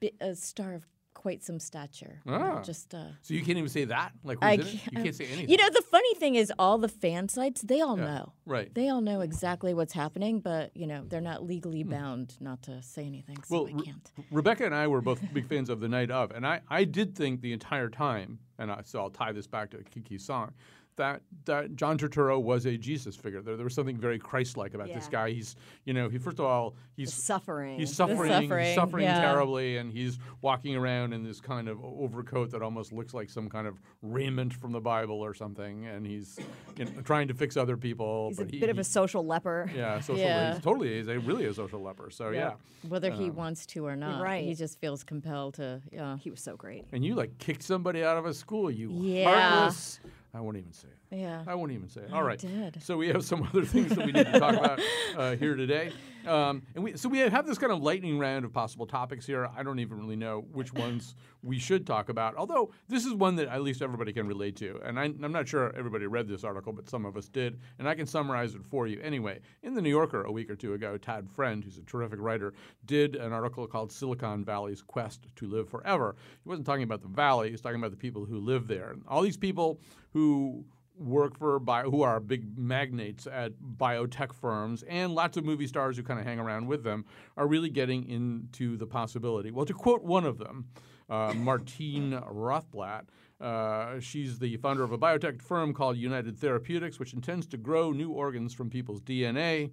[0.03, 0.85] a, a star of
[1.21, 2.15] quite some stature.
[2.25, 2.63] you know, Ah.
[2.63, 4.13] Just uh, So you can't even say that?
[4.25, 4.75] Like, I who's in it?
[4.75, 5.51] You can't- can't say anything.
[5.51, 8.33] You know, the funny thing is, all the fan sites they all Yeah, know.
[8.47, 8.73] right.
[8.75, 12.83] They all know exactly what's happening, but you know they're not legally bound not to
[12.83, 13.39] say anything.
[13.45, 13.73] So Hmm.
[13.75, 14.07] well, I can't.
[14.31, 17.15] Rebecca and I were both big fans of The Night of, and I, I did
[17.21, 20.53] think the entire time, and I, so I'll tie this back to Kinky's song,
[20.97, 23.41] that, that John Turturro was a Jesus figure.
[23.41, 25.31] There, there was something very Christ-like about this guy.
[25.31, 27.79] He's, you know, he first of all, he's suffering.
[27.79, 29.21] He's The suffering, he's suffering, suffering yeah.
[29.21, 33.49] terribly, and he's walking around in this kind of overcoat that almost looks like some
[33.49, 36.39] kind of raiment from the Bible or something, and he's
[36.77, 38.29] you know, trying to fix other people.
[38.29, 39.71] He's a he, bit of he- a social leper.
[39.75, 40.19] yeah, social.
[40.23, 40.55] Yeah.
[40.55, 42.11] He's totally is a really a social leper.
[42.11, 42.55] So yeah.
[42.89, 44.45] Whether he Um, wants to or not, right.
[44.45, 45.81] he just feels compelled to.
[45.93, 46.17] Yeah.
[46.19, 46.85] He was so great.
[46.93, 49.25] And you like kicked somebody out of a school, you Yeah.
[49.25, 50.01] heartless.
[50.35, 51.00] I won't even say it.
[51.11, 51.43] Yeah.
[51.47, 52.11] I won't even say it.
[52.13, 52.39] I All right.
[52.39, 52.83] did.
[52.83, 54.81] So we have some other things that we need to talk about
[55.17, 55.93] uh, here today.
[56.27, 59.49] Um, and we, so we have this kind of lightning round of possible topics here.
[59.57, 62.37] I don't even really know which ones we should talk about.
[62.37, 64.79] Although this is one that at least everybody can relate to.
[64.85, 67.59] And I, I'm not sure everybody read this article, but some of us did.
[67.79, 69.41] And I can summarize it for you anyway.
[69.63, 72.53] In the New Yorker a week or two ago, Tad Friend, who's a terrific writer,
[72.85, 76.17] did an article called Silicon Valley's Quest to Live Forever.
[76.45, 78.91] He wasn't talking about the valley, he was talking about the people who live there.
[78.91, 79.81] And All these people
[80.13, 80.65] who
[81.01, 85.97] work for bio, who are big magnates at biotech firms and lots of movie stars
[85.97, 87.05] who kind of hang around with them
[87.37, 89.51] are really getting into the possibility.
[89.51, 90.67] Well, to quote one of them,
[91.09, 93.05] uh, Martine Rothblatt,
[93.41, 97.91] uh, she's the founder of a biotech firm called United Therapeutics, which intends to grow
[97.91, 99.71] new organs from people's DNA.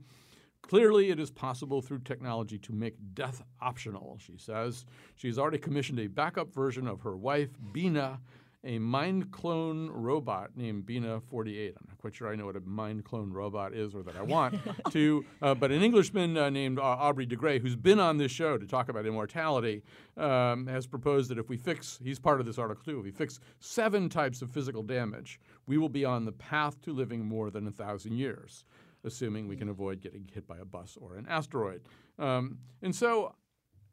[0.61, 4.85] Clearly, it is possible through technology to make death optional, she says.
[5.15, 8.19] She's already commissioned a backup version of her wife, Bina,
[8.63, 11.75] a mind clone robot named Bina 48.
[11.79, 14.21] I'm not quite sure I know what a mind clone robot is or that I
[14.21, 14.59] want
[14.91, 18.31] to, uh, but an Englishman uh, named uh, Aubrey de Grey, who's been on this
[18.31, 19.83] show to talk about immortality,
[20.17, 23.11] um, has proposed that if we fix, he's part of this article too, if we
[23.11, 27.49] fix seven types of physical damage, we will be on the path to living more
[27.49, 28.63] than a thousand years
[29.03, 31.81] assuming we can avoid getting hit by a bus or an asteroid.
[32.19, 33.33] Um, and so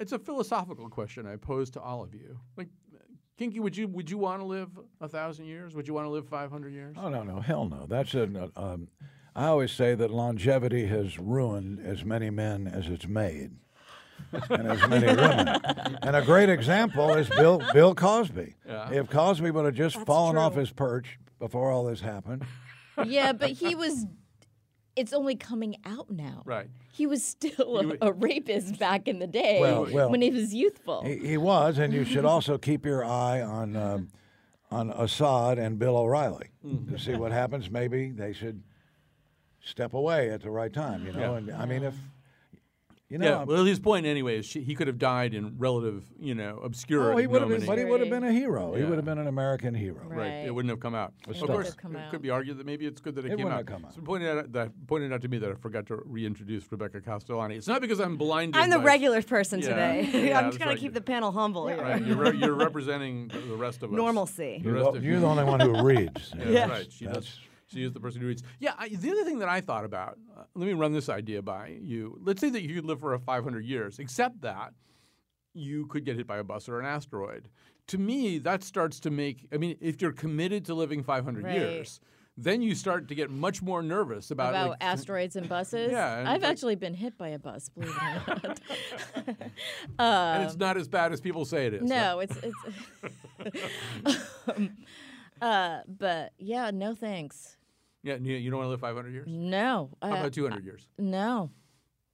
[0.01, 2.39] it's a philosophical question I pose to all of you.
[2.57, 2.69] Like,
[3.37, 4.69] Kinky, would you would you want to live
[5.01, 5.75] a thousand years?
[5.75, 6.97] Would you want to live five hundred years?
[6.99, 7.87] Oh no, no, hell no.
[7.87, 8.51] That's a.
[8.57, 8.89] Um,
[9.35, 13.51] I always say that longevity has ruined as many men as it's made,
[14.49, 15.61] and as many women.
[16.03, 18.55] And a great example is Bill Bill Cosby.
[18.67, 18.91] Yeah.
[18.93, 22.45] If Cosby would have just fallen off his perch before all this happened,
[23.05, 24.07] yeah, but he was.
[24.97, 26.43] It's only coming out now.
[26.45, 26.69] Right.
[26.93, 30.55] He was still a, a rapist back in the day Well, well, when he was
[30.55, 31.03] youthful.
[31.05, 31.79] he, he was.
[31.79, 34.09] And you should also keep your eye on um,
[34.71, 36.49] on Assad and Bill O'Reilly
[36.91, 37.71] to see what happens.
[37.71, 38.63] Maybe they should
[39.61, 41.07] step away at the right time.
[41.07, 41.39] You know, Yeah.
[41.39, 41.95] and I mean if.
[43.15, 43.39] You know, yeah.
[43.39, 46.59] I'm- Well, his point anyway is she, he could have died in relative, you know,
[46.65, 47.13] obscure.
[47.13, 48.75] Oh, he would have been, but he would have been a hero.
[48.75, 50.01] He would have been an American hero.
[50.05, 50.45] Right.
[50.45, 51.13] It wouldn't have come out.
[51.29, 52.11] It of course, have come it out.
[52.11, 53.59] could be argued that maybe it's good that it, It came wouldn't out.
[53.59, 53.93] have come out.
[53.97, 57.55] It's pointed out that pointed out to me that I forgot to reintroduce Rebecca Castellani.
[57.55, 58.61] It's not because I'm blinded.
[58.61, 59.69] I'm the by- regular person Yeah.
[59.69, 60.09] today.
[60.25, 60.75] Yeah, I'm that's just going right.
[60.75, 61.81] to keep the panel humble here.
[61.81, 62.05] Right.
[62.05, 63.97] You're, re- you're representing the the rest of us.
[63.97, 64.59] Normalcy.
[64.61, 66.33] The You're rest the- you're the only one who reads.
[66.37, 66.69] Yeah, Yes.
[66.69, 66.93] right.
[66.93, 67.39] She does.
[67.75, 68.43] She is the person who reads.
[68.61, 68.73] Yeah.
[68.79, 70.17] I, the other thing that I thought about.
[70.37, 72.19] Uh, let me run this idea by you.
[72.23, 74.73] Let's say that you could live for a 500 years, except that
[75.53, 77.49] you could get hit by a bus or an asteroid.
[77.89, 79.47] To me, that starts to make.
[79.53, 81.55] I mean, if you're committed to living 500 Right.
[81.55, 82.01] years,
[82.37, 85.93] then you start to get much more nervous about, About like, asteroids and buses.
[85.93, 87.69] Yeah, and I've like- actually been hit by a bus.
[87.69, 88.61] Believe it or not.
[89.99, 91.83] and it's Um, not as bad as people say it is.
[91.83, 94.19] No, it's it's.
[94.57, 94.71] um,
[95.41, 97.54] uh, but yeah, no thanks.
[98.05, 99.27] Yeah, you, don't want to live 500 years.
[99.27, 99.91] No.
[100.03, 100.87] How uh, about 200 years?
[100.99, 101.51] No.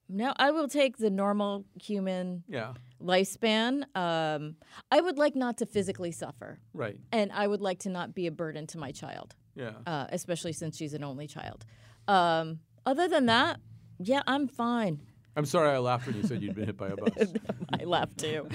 [0.09, 2.75] No, I will take the normal human Yeah.
[3.03, 3.85] lifespan.
[3.97, 4.57] Um,
[4.93, 6.61] I would like not to physically suffer.
[6.73, 6.97] Right.
[7.11, 9.35] And I would like to not be a burden to my child.
[9.57, 9.73] Yeah.
[9.85, 11.65] Uh, especially since she's an only child.
[12.07, 13.59] Um, other than that,
[13.99, 15.03] yeah, I'm fine.
[15.37, 17.33] I'm sorry I laughed when you said you'd been hit by a bus.
[17.81, 18.49] I laughed too.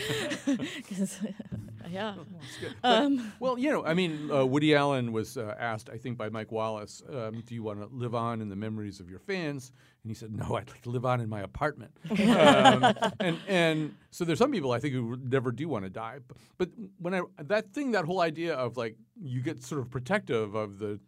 [1.85, 1.93] 'Cause,
[2.61, 2.69] yeah.
[2.81, 6.17] But- Um, well, you know, I mean, uh, Woody Allen was uh, asked, I think,
[6.17, 9.19] by Mike Wallace, um, "Do you want to live on in the memories of your
[9.19, 9.71] fans?"
[10.03, 13.95] And he said, "No, I'd like to live on in my apartment." um, and and
[14.11, 16.19] so there's some people I think who never do want to die.
[16.27, 16.69] But, but
[16.99, 20.79] when I that thing, that whole idea of like you get sort of protective of
[20.79, 20.99] the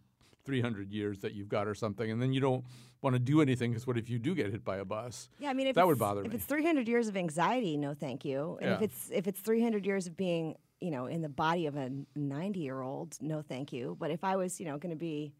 [0.46, 2.64] 300 years that you've got or something, and then you don't
[3.02, 5.30] want to do anything because what if you do get hit by a bus?
[5.40, 6.36] Yeah, I mean, if that would it's- bother if me.
[6.38, 8.58] it's 300 years of anxiety, no, thank you.
[8.62, 11.76] And if it's if it's 300 years of being, you know, in the body of
[11.76, 13.96] a 90 year old, no, thank you.
[14.00, 15.34] But if I was, you know, going to be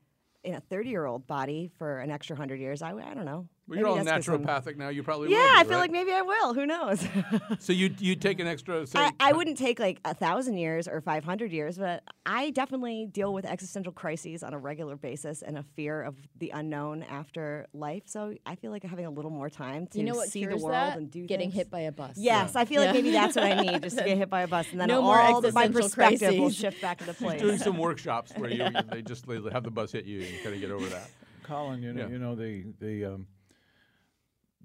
[0.44, 3.48] in a 30 year old body for an extra hundred years, I, I don't know.
[3.68, 4.88] Well, you're all Maybe that's 'cause naturopathic now.
[4.90, 5.78] You probably Yeah, will I feel right?
[5.80, 6.54] like maybe I will.
[6.54, 7.06] Who knows?
[7.60, 8.86] So you you take an extra.
[8.88, 13.08] Say, I, I wouldn't take like a thousand years or 500 years, but I definitely
[13.12, 17.68] deal with existential crises on a regular basis and a fear of the unknown after
[17.74, 18.04] life.
[18.06, 20.56] So I feel like having a little more time to You know what see the
[20.58, 20.98] world that?
[20.98, 21.56] and do Getting things.
[21.56, 22.14] hit by a bus.
[22.16, 22.62] Yes, Yeah.
[22.62, 22.94] I feel like Yeah.
[22.94, 25.02] maybe that's what I need, just to get hit by a bus, and then No
[25.02, 25.04] all
[25.34, 27.42] more the- my existential perspective will shift back into place.
[27.42, 30.40] doing some workshops where you they just they have the bus hit you and you
[30.44, 31.10] kind of get over that.
[31.44, 32.08] Colin, you know, Yeah.
[32.10, 33.28] you know the the um,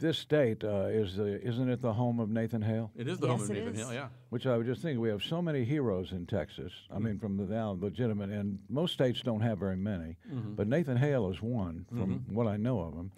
[0.02, 2.90] this state uh, is the, isn't it the home of Nathan Hale?
[2.94, 3.80] It is the home of Nathan is.
[3.80, 4.08] Hale, yeah.
[4.28, 6.72] Which I was just thinking, we have so many heroes in Texas.
[6.94, 10.16] I mean, from the down legitimate, and most states don't have very many.
[10.30, 10.56] Mhm.
[10.56, 12.32] But Nathan Hale is one, from Mhm.
[12.34, 13.12] what I know of him,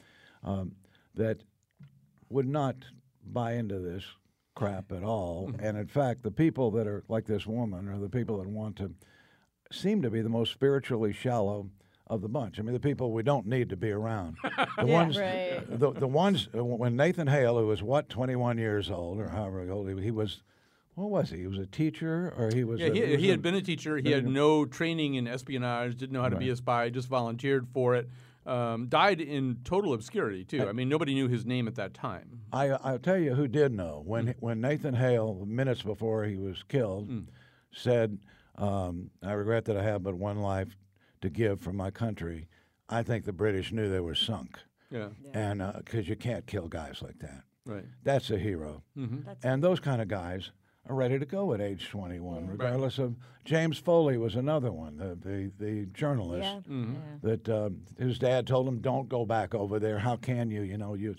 [0.44, 0.76] um,
[1.14, 1.42] that
[2.28, 2.76] would not
[3.26, 4.04] buy into this
[4.54, 5.50] crap at all.
[5.58, 8.76] And in fact, the people that are like this woman are the people that want
[8.76, 8.92] to
[9.72, 11.70] seem to be the most spiritually shallow
[12.08, 12.58] of the bunch.
[12.58, 14.36] I mean, the people we don't need to be around.
[14.78, 14.92] The Yeah.
[14.92, 15.62] ones, Right.
[15.68, 19.68] the, the ones uh, when Nathan Hale, who was what, 21 years old or however
[19.70, 20.42] old he, he was,
[20.96, 21.38] what was he?
[21.38, 22.80] He was a teacher or he was?
[22.80, 23.96] Yeah, a, he, was he a- had been a teacher.
[23.96, 25.96] He had no training in espionage.
[25.96, 26.90] Didn't know how to be a spy.
[26.90, 28.08] Just volunteered for it.
[28.46, 30.68] Um, died in total obscurity too.
[30.68, 32.40] I mean, nobody knew his name at that time.
[32.52, 34.02] I, I'll tell you who did know.
[34.04, 37.08] When, when Nathan Hale, minutes before he was killed,
[37.72, 38.18] said,
[38.56, 40.76] um, I regret that I have but one life
[41.24, 42.48] to give for my country,
[42.88, 44.58] I think the British knew they were sunk.
[44.90, 45.08] Yeah.
[45.32, 47.42] And because you can't kill guys like that.
[47.66, 47.84] Right.
[48.04, 48.82] That's a hero.
[48.96, 49.18] Mm-hmm.
[49.26, 50.52] That's- And those kind of guys
[50.88, 53.16] are ready to go at age 21, regardless of.
[53.46, 56.42] James Foley was another one, the, the, the journalist.
[56.44, 56.72] Yeah.
[56.74, 56.96] Mhm.
[57.22, 59.98] That um, his dad told him, "Don't go back over there.
[59.98, 60.62] How can you?
[60.62, 61.14] You know, you."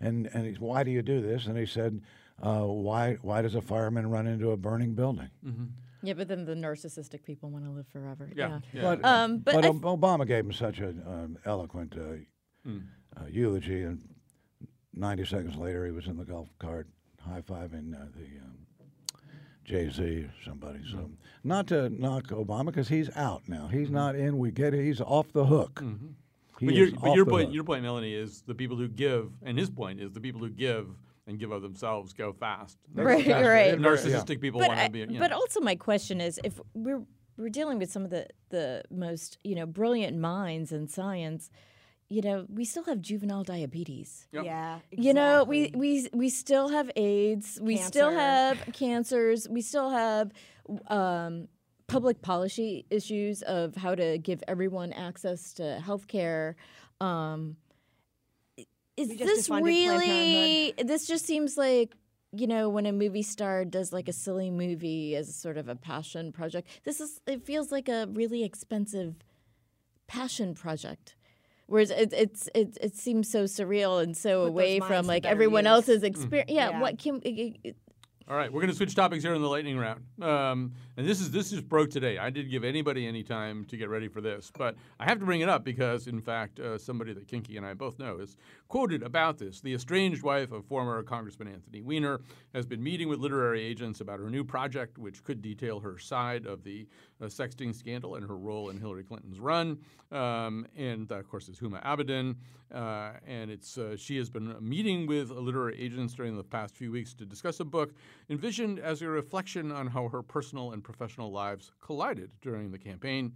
[0.00, 1.46] And and he's, why do you do this?
[1.46, 2.00] And he said,
[2.42, 5.30] uh, "Why why does a fireman run into a burning building?"
[6.04, 8.28] Yeah, but then the narcissistic people want to live forever.
[8.34, 8.82] Yeah, Yeah.
[8.82, 12.16] But, um, but, but I Obama gave him such an um, eloquent uh,
[12.68, 12.82] Mm.
[13.20, 14.00] uh, eulogy, and
[14.94, 16.86] 90 seconds later, he was in the golf cart
[17.20, 18.56] high fiving uh, the um,
[19.64, 20.80] Jay Z or somebody.
[20.90, 21.10] So, Mm.
[21.42, 23.68] not to knock Obama because he's out now.
[23.68, 24.38] He's not in.
[24.38, 24.84] We get it.
[24.84, 25.80] He's off the hook.
[25.82, 26.06] Mm-hmm.
[26.60, 27.54] But is your, but your point, hook.
[27.54, 30.48] your point, Mellini, is the people who give, and his point is the people who
[30.50, 30.86] give
[31.26, 32.78] and give of themselves go fast.
[32.92, 33.78] Right, Narcissistic- right.
[33.78, 34.98] Narcissistic people but want I- to be.
[35.00, 35.18] You know.
[35.18, 37.02] But also, my question is, if we're
[37.36, 41.50] we're dealing with some of the the most you know brilliant minds in science,
[42.08, 44.28] you know, we still have juvenile diabetes.
[44.32, 44.44] Yep.
[44.44, 44.78] Yeah.
[44.90, 47.58] You know, we, we we still have AIDS.
[47.62, 49.48] We still have cancers.
[49.48, 50.30] We still have
[50.88, 51.48] um,
[51.86, 56.56] public policy issues of how to give everyone access to health care.
[57.00, 57.63] Um, i-
[58.96, 60.72] is this really?
[60.78, 61.94] This just seems like
[62.32, 65.76] you know when a movie star does like a silly movie as sort of a
[65.76, 66.68] passion project.
[66.84, 69.14] This is it feels like a really expensive
[70.06, 71.16] passion project.
[71.66, 75.64] Whereas it, it's it, it seems so surreal and so Put away from like everyone
[75.64, 75.70] use.
[75.70, 76.06] else's Mm.
[76.06, 76.50] experience.
[76.50, 76.80] Yeah, Yeah.
[76.80, 77.76] what can it- it-
[78.28, 80.04] All right, we're going to switch topics here in the lightning round.
[80.22, 82.18] Um, and this is this just broke today.
[82.18, 85.24] I didn't give anybody any time to get ready for this, but I have to
[85.24, 88.36] bring it up because, in fact, uh, somebody that Kinky and I both know is
[88.68, 89.60] quoted about this.
[89.60, 92.20] The estranged wife of former Congressman Anthony Weiner
[92.54, 96.46] has been meeting with literary agents about her new project, which could detail her side
[96.46, 96.86] of the
[97.20, 99.78] uh, sexting scandal and her role in Hillary Clinton's run.
[100.12, 102.36] Um, and of course, is Huma Abedin,
[102.72, 106.92] uh, and it's uh, she has been meeting with literary agents during the past few
[106.92, 107.94] weeks to discuss a book
[108.30, 113.32] envisioned as a reflection on how her personal and professional lives collided during the campaign.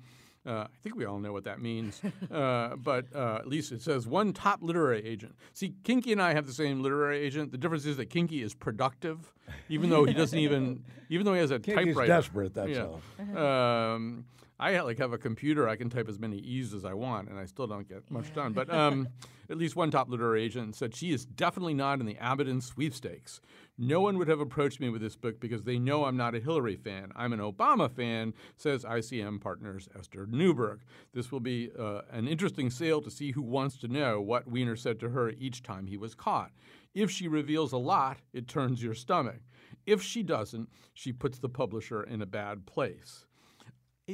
[0.46, 3.82] Uh, I think we all know what that means, uh, but uh, at least it
[3.82, 5.34] says one top literary agent.
[5.52, 7.50] See, Kinky and I have the same literary agent.
[7.50, 9.32] The difference is that Kinky is productive,
[9.68, 12.08] even though he doesn't even, even though he has a Kinky's typewriter.
[12.08, 12.86] desperate, that's yeah.
[12.86, 13.36] all.
[13.36, 14.24] Um,
[14.60, 15.68] I like have a computer.
[15.68, 18.34] I can type as many E's as I want, and I still don't get much
[18.34, 18.52] done.
[18.52, 19.08] But um,
[19.48, 23.40] at least one top literary agent said she is definitely not in the Abedin sweepstakes.
[23.78, 26.40] No one would have approached me with this book because they know I'm not a
[26.40, 27.12] Hillary fan.
[27.14, 30.80] I'm an Obama fan, says ICM Partners Esther Newberg.
[31.14, 34.74] This will be uh, an interesting sale to see who wants to know what Weiner
[34.74, 36.50] said to her each time he was caught.
[36.94, 39.42] If she reveals a lot, it turns your stomach.
[39.86, 43.24] If she doesn't, she puts the publisher in a bad place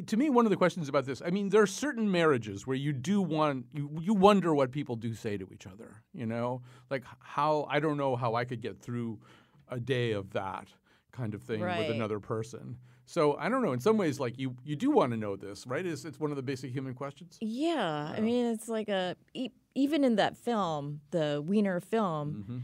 [0.02, 2.76] to me, one of the questions about this, I mean, there are certain marriages where
[2.76, 6.62] you do want, you, you wonder what people do say to each other, you know?
[6.90, 9.20] Like how, I don't know how I could get through
[9.68, 10.68] a day of that
[11.12, 11.78] kind of thing Right.
[11.78, 12.76] with another person.
[13.06, 13.72] So I don't know.
[13.72, 15.84] In some ways, like you, you do want to know this, right?
[15.84, 17.38] It's, it's one of the basic human questions.
[17.40, 22.58] yeah, I mean, it's like a e- even in that film, the Weiner film, Mm-hmm.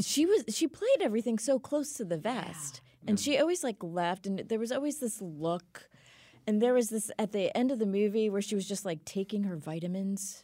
[0.00, 4.26] she was she played everything so close to the vest, and she always like left,
[4.26, 5.89] and there was always this look,
[6.50, 9.04] and there was this at the end of the movie where she was just like
[9.04, 10.42] taking her vitamins.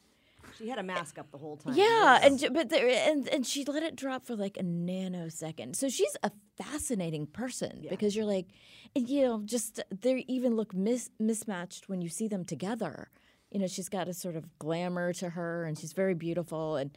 [0.57, 1.75] She had a mask up the whole time.
[1.75, 5.75] Yeah, and but there, and and she let it drop for like a nanosecond.
[5.75, 8.47] So she's a fascinating person because you're like,
[8.95, 13.11] you know, just they even look mis- mismatched when you see them together.
[13.51, 16.77] You know, she's got a sort of glamour to her, and she's very beautiful.
[16.77, 16.97] And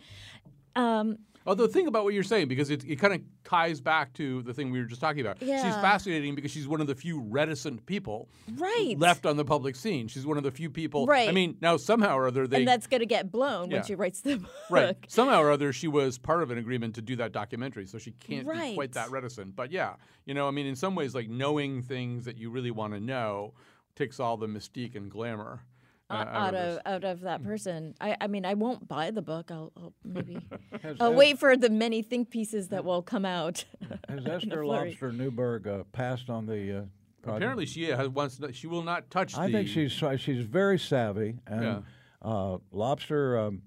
[0.76, 1.18] um,
[1.50, 4.54] Although think about what you're saying because it, it kind of ties back to the
[4.54, 5.40] thing we were just talking about.
[5.40, 8.94] She's fascinating because she's one of the few reticent people Right.
[9.00, 10.08] left on the public scene.
[10.08, 11.08] She's one of the few people.
[11.08, 11.28] Right.
[11.28, 13.78] I mean, now somehow or other they and that's going to get blown Yeah.
[13.78, 14.52] when she writes the book.
[14.70, 14.96] Right.
[15.08, 18.12] Somehow or other, she was part of an agreement to do that documentary, so she
[18.12, 19.56] can't be quite that reticent.
[19.56, 22.72] But yeah, you know, I mean, in some ways, like knowing things that you really
[22.72, 23.56] want to know
[23.96, 25.62] takes all the mystique and glamour
[26.10, 27.94] out, out, of out of that person.
[28.02, 29.52] I, I mean, I won't buy the book.
[29.52, 30.40] I'll, I'll maybe
[30.82, 33.66] Has- I'll has- wait for the many think pieces that will come out.
[34.10, 34.66] Has Esther.
[34.66, 36.82] Lobster Newberg uh, passed on the uh.
[37.26, 38.40] Apparently, she has wants.
[38.54, 39.38] She will not touch.
[39.38, 39.92] I the, think she's
[40.22, 41.80] she's very savvy, and Yeah.
[42.22, 43.38] uh, Lobster.
[43.38, 43.62] Um,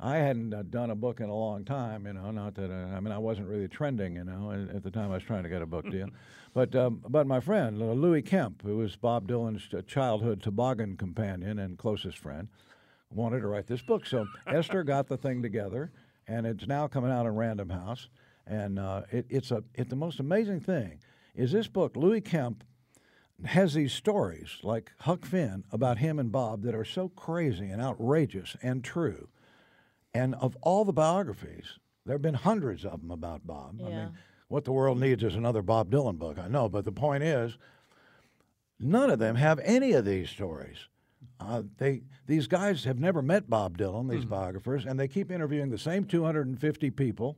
[0.00, 2.30] I hadn't uh, done a book in a long time, you know.
[2.30, 5.10] Not that I, I mean I wasn't really trending, you know, at, at the time
[5.10, 6.08] I was trying to get a book deal.
[6.54, 10.96] But um, but my friend uh, Louis Kemp, who was Bob Dylan's uh, childhood toboggan
[10.96, 12.46] companion and closest friend,
[13.10, 14.06] wanted to write this book.
[14.06, 15.90] So Esther got the thing together,
[16.28, 18.08] and it's now coming out in Random House.
[18.46, 21.00] And uh, it, it's a it, the most amazing thing
[21.34, 21.96] is this book.
[21.96, 22.62] Louis Kemp
[23.44, 27.82] has these stories like Huck Finn about him and Bob that are so crazy and
[27.82, 29.28] outrageous and true.
[30.14, 33.80] And of all the biographies, there have been hundreds of them about Bob.
[33.84, 34.12] I mean,
[34.48, 36.38] what the world needs is another Bob Dylan book.
[36.38, 37.56] I know, but the point is,
[38.78, 40.88] none of them have any of these stories.
[41.40, 45.70] Uh, they these guys have never met Bob Dylan, these biographers, and they keep interviewing
[45.70, 47.36] the same 250 people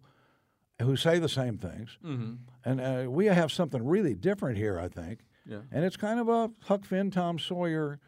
[0.82, 1.96] who say the same things.
[2.04, 2.36] Mhm.
[2.64, 5.20] And uh, we have something really different here, I think.
[5.46, 5.60] Yeah.
[5.72, 7.98] And it's kind of a Huck Finn, Tom Sawyer,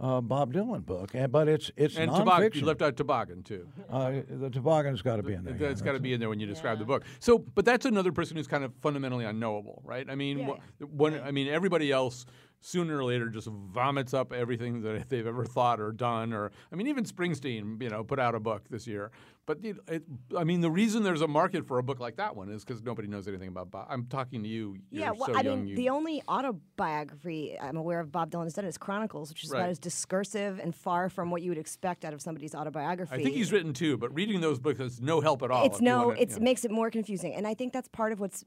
[0.00, 2.18] uh, Bob Dylan book, and, but it's it's and nonfiction.
[2.18, 2.50] toboggan.
[2.54, 3.68] You left out toboggan too.
[3.90, 5.54] uh, the toboggan's got to be in there.
[5.54, 7.04] It's yeah, got to be in there when you describe the book.
[7.20, 10.08] So, but that's another person who's kind of fundamentally unknowable, right?
[10.08, 12.26] I mean, wh- one, I mean, everybody else
[12.66, 16.32] sooner or later just vomits up everything that they've ever thought or done.
[16.32, 19.10] Or, I mean, even Springsteen, you know, put out a book this year.
[19.46, 20.02] But it, it,
[20.34, 22.82] I mean, the reason there's a market for a book like that one is because
[22.82, 23.88] nobody knows anything about Bob.
[23.90, 24.78] I'm talking to you.
[24.90, 25.58] You're Yeah, well, so I young.
[25.58, 29.44] mean, you, the only autobiography I'm aware of Bob Dylan has done is Chronicles, which
[29.44, 29.58] is Right.
[29.60, 33.14] about as discursive and far from what you would expect out of somebody's autobiography.
[33.14, 35.66] I think he's written two, but reading those books is no help at all.
[35.66, 36.36] It's no, wanna- it's yeah.
[36.38, 38.44] it makes it more confusing, and I think that's part of what's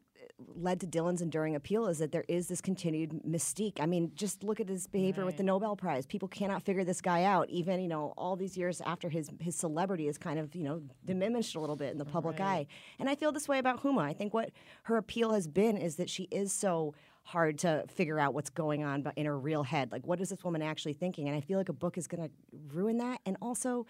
[0.56, 3.80] led to Dylan's enduring appeal is that there is this continued mystique.
[3.80, 6.06] I mean, just look at his behavior with the Nobel Prize.
[6.06, 9.56] People cannot figure this guy out, even you know all these years after his his
[9.56, 12.68] celebrity is kind of you know diminished a little bit in the public eye.
[13.00, 14.02] And I feel this way about Huma.
[14.02, 14.52] I think what
[14.84, 16.94] her appeal has been is that she is so
[17.24, 19.92] hard to figure out what's going on bu- in her real head.
[19.92, 21.28] Like, what is this woman actually thinking?
[21.28, 22.32] And I feel like a book is going to
[22.74, 23.20] ruin that.
[23.26, 23.86] And also,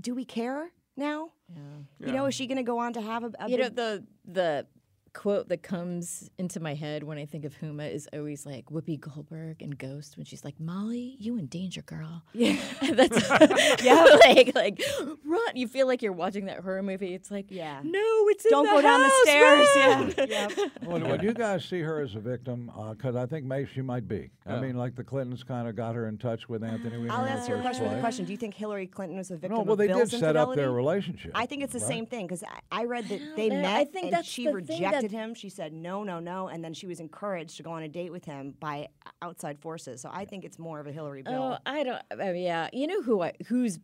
[0.00, 1.30] do we care now?
[1.48, 2.06] Yeah.
[2.06, 4.04] You know, is she going to go on to have a, a you know the
[4.24, 4.66] the
[5.14, 8.98] quote that comes into my head when I think of Huma is always like Whoopi
[8.98, 12.22] Goldberg and Ghost when she's like Molly, you in danger, girl.
[12.32, 12.56] Yeah,
[12.92, 13.28] that's
[13.84, 14.82] yeah, like like
[15.24, 15.56] run.
[15.56, 17.14] You feel like you're watching that horror movie.
[17.14, 20.28] It's like yeah, no, it's in Don't the go down the stairs, run!
[20.28, 20.48] yeah.
[20.84, 22.70] Would, would you guys see her as a victim?
[22.76, 24.30] Uh, because I think maybe she might be.
[24.46, 24.60] I oh.
[24.60, 27.12] mean, like the Clintons kind of got her in touch with Anthony Weiner.
[27.12, 28.24] I'll in the answer your question with a question.
[28.24, 30.36] Do you think Hillary Clinton was a victim No, well, of they Bill's did set
[30.36, 31.32] up their relationship.
[31.34, 31.88] I think it's the right?
[31.88, 33.62] same thing because I, I read that they know.
[33.62, 35.34] met I think and that's she the thing rejected that- him.
[35.34, 38.12] She said no, no, no, and then she was encouraged to go on a date
[38.12, 38.88] with him by
[39.20, 40.00] outside forces.
[40.00, 41.34] So I think it's more of a Hillary Bill.
[41.34, 42.02] Oh, I don't.
[42.10, 43.78] I mean, yeah, you know who I whose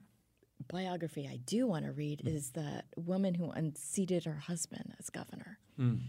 [0.68, 5.58] biography I do want to read is the woman who unseated her husband as governor.
[5.78, 6.00] Mm.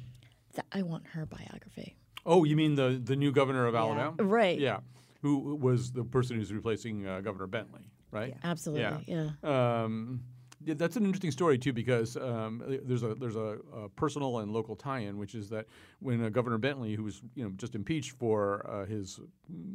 [0.55, 1.95] That I want her biography.
[2.25, 4.21] Oh, you mean the the new governor of Alabama?
[4.23, 4.59] Right.
[4.59, 4.79] Yeah,
[5.21, 8.35] who was the person who's replacing uh, Governor Bentley, right?
[8.43, 9.29] Absolutely, yeah.
[9.43, 10.21] Um,
[10.63, 14.51] yeah, that's an interesting story too because um, there's a there's a, a personal and
[14.51, 15.65] local tie-in, which is that
[15.99, 19.19] when uh, Governor Bentley, who was you know just impeached for uh, his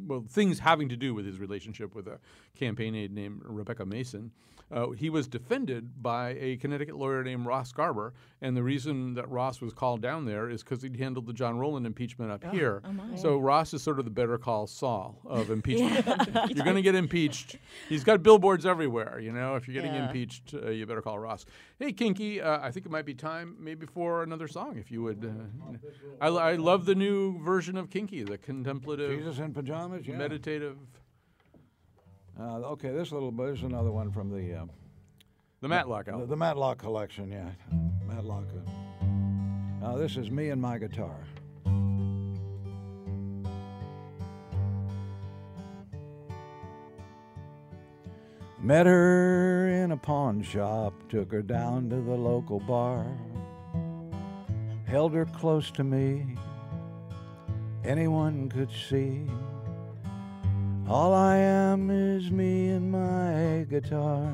[0.07, 2.19] well things having to do with his relationship with a
[2.55, 4.31] campaign aide named Rebecca Mason,
[4.71, 9.29] uh, he was defended by a Connecticut lawyer named Ross Garber, and the reason that
[9.29, 12.81] Ross was called down there is because he'd handled the John Rowland impeachment up here.
[12.83, 16.05] oh so Ross is sort of the better call Saul of impeachment.
[16.05, 16.47] Yeah.
[16.49, 17.57] You're going to get impeached.
[17.89, 19.19] He's got billboards everywhere.
[19.19, 20.07] You know, if you're getting Yeah.
[20.07, 21.45] impeached, uh, you better call Ross.
[21.79, 24.77] Hey, Kinky, uh, I think it might be time maybe for another song.
[24.77, 25.77] If you would, uh,
[26.21, 30.17] I, I love the new version of Kinky, the contemplative, Jesus in pajamas, yeah.
[30.17, 30.77] meditative.
[32.37, 34.65] Uh, okay, this little bit is another one from the uh,
[35.61, 36.29] The Matlock the, album.
[36.29, 37.31] the Matlock collection.
[37.31, 37.49] Yeah,
[38.05, 38.43] Matlock.
[39.81, 41.15] Uh, this is me and my guitar.
[48.61, 53.05] Met her in a pawn shop, took her down to the local bar,
[54.87, 56.25] held her close to me,
[57.85, 59.21] anyone could see.
[60.87, 64.31] All I am is me and my guitar.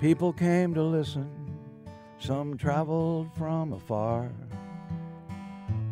[0.00, 1.28] People came to listen,
[2.18, 4.32] some traveled from afar.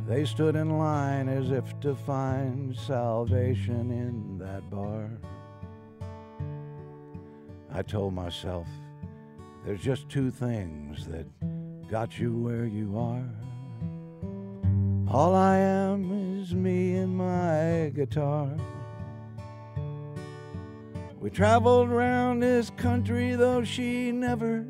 [0.08, 5.10] They stood in line as if to find salvation in that bar.
[7.70, 8.66] I told myself,
[9.66, 11.26] there's just two things that
[11.90, 13.28] got you where you are.
[15.14, 18.56] All I am me and my guitar.
[21.20, 24.66] We traveled round this country, though she never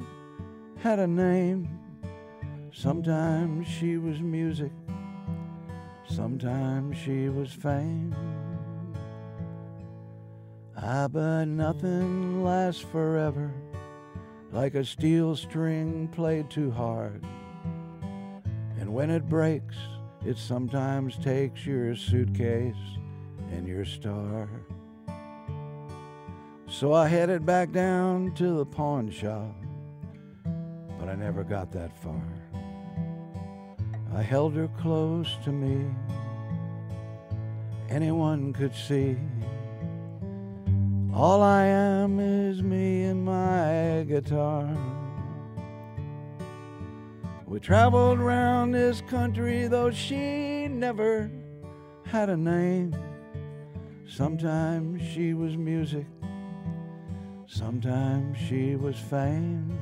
[0.78, 1.68] had a name.
[2.72, 4.72] Sometimes she was music,
[6.08, 8.14] sometimes she was fame.
[10.76, 13.52] Ah, but nothing lasts forever,
[14.52, 17.24] like a steel string played too hard.
[18.78, 19.76] And when it breaks,
[20.26, 22.74] it sometimes takes your suitcase
[23.52, 24.48] and your star.
[26.68, 29.54] So I headed back down to the pawn shop,
[30.98, 32.20] but I never got that far.
[34.16, 35.88] I held her close to me,
[37.88, 39.16] anyone could see.
[41.14, 44.95] All I am is me and my guitar.
[47.46, 51.30] We traveled round this country, though she never
[52.04, 52.92] had a name.
[54.08, 56.06] Sometimes she was music,
[57.46, 59.78] sometimes she was fame.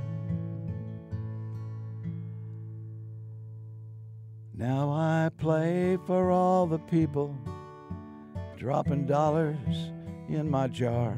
[4.55, 7.35] Now I play for all the people,
[8.59, 9.91] dropping dollars
[10.29, 11.17] in my jar.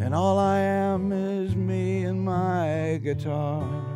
[0.00, 3.93] And all I am is me and my guitar.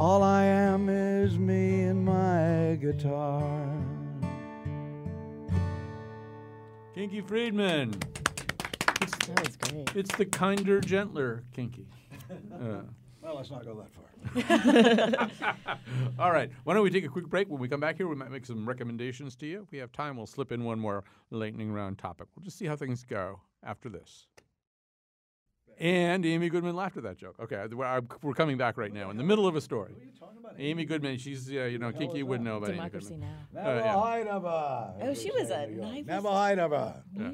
[0.00, 3.68] All I am is me and my guitar.
[6.94, 7.94] Kinky Friedman.
[9.00, 9.96] It's, That was great.
[9.96, 11.86] It's the kinder, gentler Kinky.
[12.52, 12.82] Uh,
[13.22, 15.54] Well, let's not go that far.
[16.18, 16.50] All right.
[16.64, 17.48] Why don't we take a quick break?
[17.48, 19.62] When we come back here, we might make some recommendations to you.
[19.62, 22.26] If we have time, we'll slip in one more lightning round topic.
[22.36, 24.26] We'll just see how things go after this.
[25.80, 27.36] And Amy Goodman laughed at that joke.
[27.40, 29.94] Okay, we're, coming back right now in the middle of a story.
[30.58, 33.36] Amy Goodman, she's, uh, you know, Kiki wouldn't know about Democracy Amy Goodman.
[33.54, 33.70] Now.
[33.70, 34.24] Uh, yeah.
[34.24, 36.06] Never Oh, she was a knife.
[36.06, 37.02] Never Hydaba.
[37.16, 37.30] Yeah.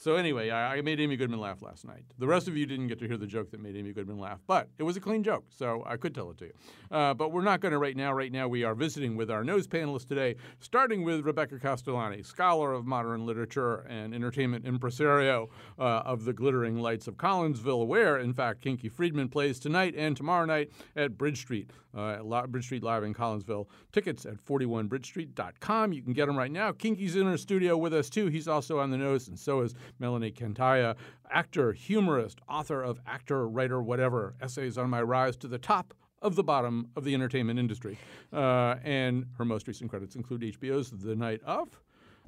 [0.00, 2.04] So anyway, I, I made Amy Goodman laugh last night.
[2.18, 4.38] The rest of you didn't get to hear the joke that made Amy Goodman laugh,
[4.46, 6.52] but it was a clean joke, so I could tell it to you.
[6.88, 8.12] Uh, but we're not going to right now.
[8.12, 12.72] Right now, we are visiting with our nose panelists today, starting with Rebecca Castellani, scholar
[12.72, 15.48] of modern literature and entertainment impresario
[15.80, 20.16] uh, of the Glittering Lights of Collinsville, where, in fact, Kinky Friedman plays tonight and
[20.16, 23.66] tomorrow night at Bridge Street, uh, at Bridge Street Live in Collinsville.
[23.90, 25.92] Tickets at 41bridgestreet.com.
[25.92, 26.70] You can get them right now.
[26.70, 28.28] Kinky's in our studio with us, too.
[28.28, 30.96] He's also on the nose, and so is Mellini Kantayya,
[31.30, 36.36] actor, humorist, author of Actor, Writer, Whatever, Essays on My Rise to the Top of
[36.36, 37.98] the Bottom of the Entertainment Industry.
[38.32, 41.80] Uh, and her most recent credits include HBO's The Night of.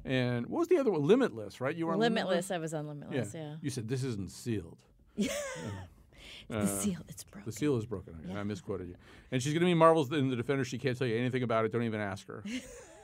[0.03, 1.03] And what was the other one?
[1.03, 1.75] Limitless, right?
[1.75, 2.49] You were on Limitless.
[2.51, 3.33] I was on Limitless.
[3.33, 3.55] Yeah.
[3.61, 4.79] You said this isn't sealed.
[5.15, 7.45] the seal, it's broken.
[7.45, 8.15] The seal is broken.
[8.35, 8.95] I misquoted you.
[9.31, 10.65] And she's going to be Marvel's in the Defender.
[10.65, 11.71] She can't tell you anything about it.
[11.71, 12.43] Don't even ask her.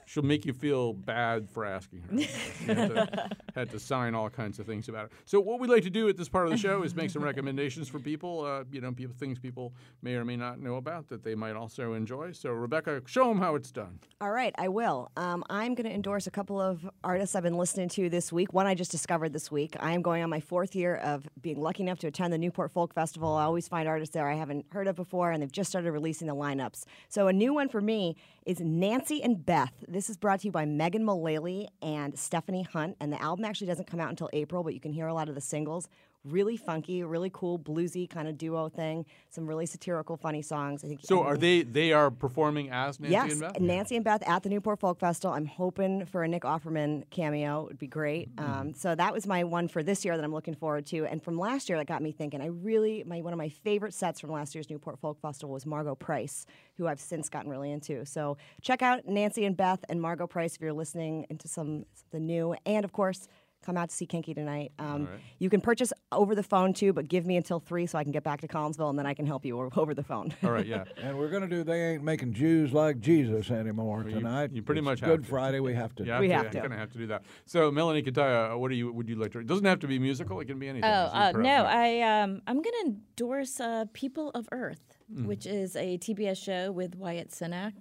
[0.08, 2.74] She'll make you feel bad for asking her.
[2.74, 5.12] Had, to, had to sign all kinds of things about it.
[5.26, 7.22] So what we like to do at this part of the show is make some
[7.22, 8.46] recommendations for people.
[8.46, 11.58] Uh, you know, people things people may or may not know about that they might
[11.58, 12.32] also enjoy.
[12.32, 14.00] So Rebecca, show them how it's done.
[14.22, 15.12] All right, I will.
[15.18, 18.54] Um, I'm going to endorse a couple of artists I've been listening to this week.
[18.54, 19.76] One I just discovered this week.
[19.78, 22.72] I am going on my fourth year of being lucky enough to attend the Newport
[22.72, 23.34] Folk Festival.
[23.34, 26.28] I always find artists there I haven't heard of before, and they've just started releasing
[26.28, 26.86] the lineups.
[27.10, 28.16] So a new one for me
[28.48, 29.74] is Nancy and Beth.
[29.90, 33.68] This is brought to you by Megan Mullally and Stephanie Hunt, and the album actually
[33.68, 35.90] doesn't come out until April, but you can hear a lot of the singles.
[36.28, 39.06] Really funky, really cool, bluesy kind of duo thing.
[39.30, 40.84] Some really satirical, funny songs.
[40.84, 41.02] I think.
[41.04, 43.60] So are they they are performing as Nancy yes, and Beth?
[43.60, 45.36] Nancy and Beth at the Newport Folk Festival.
[45.36, 47.62] I'm hoping for a Nick Offerman cameo.
[47.62, 48.36] It would be great.
[48.36, 48.60] Mm-hmm.
[48.60, 51.06] Um, so that was my one for this year that I'm looking forward to.
[51.06, 52.42] And from last year, that got me thinking.
[52.42, 55.66] I really my one of my favorite sets from last year's Newport Folk Festival was
[55.66, 56.46] Margo Price,
[56.78, 58.06] who I've since gotten really into.
[58.06, 62.26] So check out Nancy and Beth and Margo Price if you're listening into some something
[62.26, 62.56] new.
[62.66, 63.28] And of course.
[63.68, 64.72] Come out to see Kinky tonight.
[64.80, 65.20] Um, right.
[65.40, 68.14] You can purchase over the phone too, but give me until three so I can
[68.14, 70.34] get back to Collinsville and then I can help you over the phone.
[70.42, 70.86] All right, yeah.
[71.04, 74.52] And we're going to do They Ain't Making Jews Like Jesus anymore you- tonight.
[74.54, 75.30] you pretty It's much have Good to.
[75.30, 76.06] Friday, we have to.
[76.06, 76.62] Yeah, We I'm have to.
[76.62, 77.24] Gonna have to do that.
[77.46, 79.40] So, Mellini Kantayya, what do you would you like to?
[79.40, 80.40] It doesn't have to be musical.
[80.40, 80.90] It can be anything.
[80.90, 81.66] Oh uh, put up no.
[81.66, 86.96] I um, I'm gonna endorse uh, People of Earth, which is a TBS show with
[86.96, 87.74] Wyatt Cenac.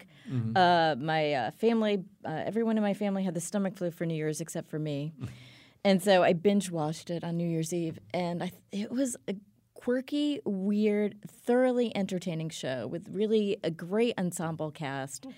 [0.57, 4.15] Uh, my uh, family, uh, everyone in my family had the stomach flu for New
[4.17, 5.13] Year's except for me,
[5.87, 9.37] and so I binge watched it on New Year's Eve, and I it was a
[9.75, 15.29] quirky, weird, thoroughly entertaining show with really a great ensemble cast.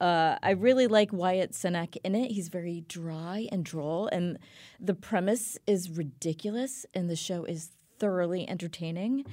[0.00, 2.32] Uh, I really like Wyatt Cenac in it.
[2.32, 4.40] He's very dry and droll, and
[4.80, 7.70] the premise is ridiculous, and the show is
[8.00, 9.24] thoroughly entertaining.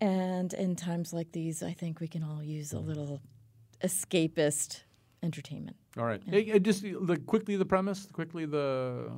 [0.00, 3.20] And in times like these, I think we can all use a little
[3.84, 4.82] escapist
[5.22, 5.76] entertainment.
[5.96, 6.20] All right.
[6.26, 9.12] Hey, uh, just the quickly the premise, quickly the.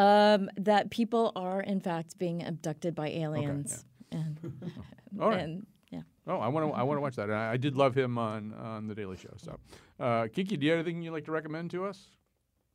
[0.00, 4.38] Um, that people are in fact being abducted by aliens, and
[5.20, 5.40] All right.
[5.40, 6.00] and yeah.
[6.26, 6.72] Oh, I want to.
[6.72, 7.24] I want to watch that.
[7.24, 9.34] And I, I did love him on on the Daily Show.
[9.36, 9.58] So,
[9.98, 12.06] uh, Kiki, do you have anything you'd like to recommend to us?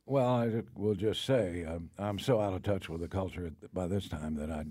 [0.04, 3.88] Well, I will just say um, I'm so out of touch with the culture by
[3.88, 4.64] this time that I,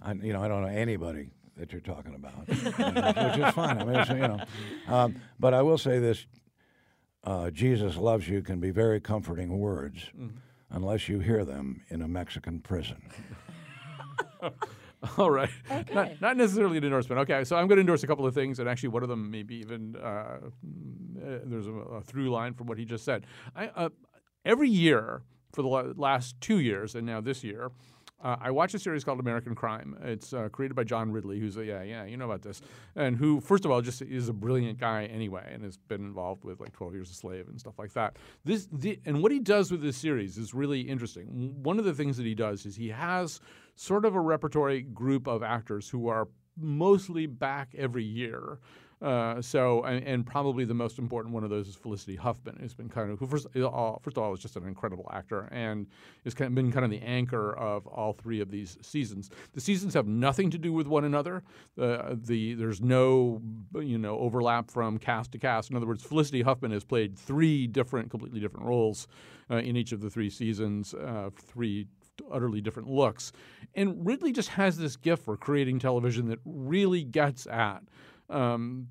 [0.00, 3.78] I, you know, I don't know anybody that you're talking about, you which is fine.
[3.78, 4.38] I mean, it's, you know,
[4.86, 6.24] um, but I will say this:
[7.24, 10.08] uh, Jesus loves you can be very comforting words,
[10.70, 13.10] unless you hear them in a Mexican prison.
[15.18, 15.50] All right.
[15.94, 17.20] Not, not necessarily an endorsement.
[17.20, 19.30] Okay, so I'm going to endorse a couple of things, and actually, one of them
[19.30, 23.24] maybe even uh, mm, uh, there's a, a through line from what he just said.
[23.56, 23.88] I, uh,
[24.44, 27.70] every year for the last two years, and now this year,
[28.22, 29.96] uh, I watch a series called American Crime.
[30.02, 32.60] It's uh, created by John Ridley, who's a yeah, yeah, you know about this,
[32.96, 36.44] and who, first of all, just is a brilliant guy anyway, and has been involved
[36.44, 38.16] with like 12 Years a Slave and stuff like that.
[38.44, 41.54] This, the, and what he does with this series is really interesting.
[41.62, 43.40] One of the things that he does is he has
[43.74, 48.58] sort of a repertory group of actors who are mostly back every year.
[49.02, 52.74] Uh, so, and, and probably the most important one of those is Felicity Huffman, who's
[52.74, 55.86] been kind of who first, uh, first of all is just an incredible actor and
[56.24, 59.30] has kind of been kind of the anchor of all three of these seasons.
[59.54, 61.42] The seasons have nothing to do with one another.
[61.80, 63.40] Uh, the there's no
[63.74, 65.70] you know overlap from cast to cast.
[65.70, 69.08] In other words, Felicity Huffman has played three different, completely different roles
[69.50, 71.86] uh, in each of the three seasons, uh, three
[72.30, 73.32] utterly different looks.
[73.74, 77.82] And Ridley just has this gift for creating television that really gets at
[78.30, 78.88] um,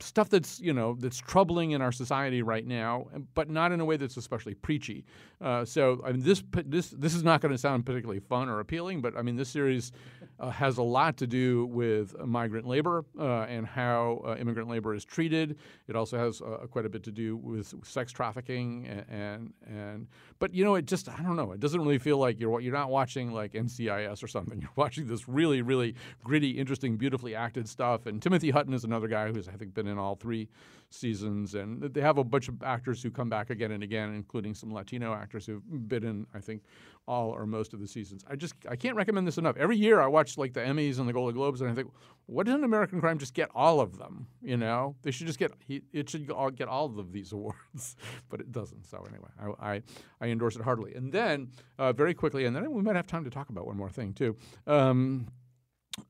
[0.00, 3.84] stuff that's you know that's troubling in our society right now, but not in a
[3.84, 5.04] way that's especially preachy.
[5.40, 8.60] Uh, so I mean, this this this is not going to sound particularly fun or
[8.60, 9.92] appealing, but I mean, this series
[10.38, 14.94] uh, has a lot to do with migrant labor uh, and how uh, immigrant labor
[14.94, 15.56] is treated.
[15.88, 20.06] It also has uh, quite a bit to do with sex trafficking and, and and
[20.40, 21.52] but you know, it just I don't know.
[21.52, 24.60] It doesn't really feel like you're you're not watching like NCIS or something.
[24.60, 28.06] You're watching this really really gritty, interesting, beautifully acted stuff.
[28.06, 30.48] And Timothy Hutton is another guy who's I think been in all three
[30.90, 34.54] seasons, and they have a bunch of actors who come back again and again, including
[34.54, 36.62] some Latino actors who've been in I think
[37.06, 38.24] all or most of the seasons.
[38.28, 39.56] I just I can't recommend this enough.
[39.56, 41.90] Every year I watch like the Emmys and the Golden Globes, and I think,
[42.26, 44.26] what doesn't American Crime just get all of them?
[44.42, 47.96] You know, they should just get it should all get all of these awards,
[48.28, 48.86] but it doesn't.
[48.86, 49.30] So anyway,
[49.60, 49.82] I I,
[50.20, 50.94] I endorse it heartily.
[50.94, 53.76] And then uh, very quickly, and then we might have time to talk about one
[53.76, 54.36] more thing too.
[54.66, 55.28] Um,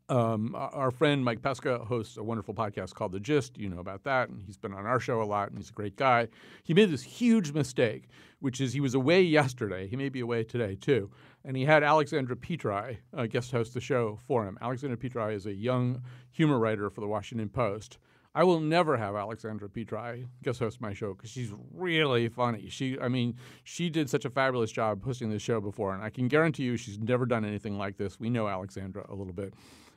[0.08, 3.56] um, our friend Mike Pesca hosts a wonderful podcast called The Gist.
[3.56, 5.74] You know about that, and he's been on our show a lot, and he's a
[5.74, 6.28] great guy.
[6.64, 8.08] He made this huge mistake,
[8.40, 9.86] which is he was away yesterday.
[9.86, 11.10] He may be away today too,
[11.44, 14.58] and he had Alexandra Petri uh, guest host the show for him.
[14.60, 16.02] Alexandra Petri is a young
[16.32, 17.98] humor writer for the Washington Post.
[18.34, 22.68] I will never have Alexandra Petri guest host my show because she's really funny.
[22.68, 26.10] She, I mean, she did such a fabulous job hosting this show before, and I
[26.10, 28.20] can guarantee you she's never done anything like this.
[28.20, 29.54] We know Alexandra a little bit,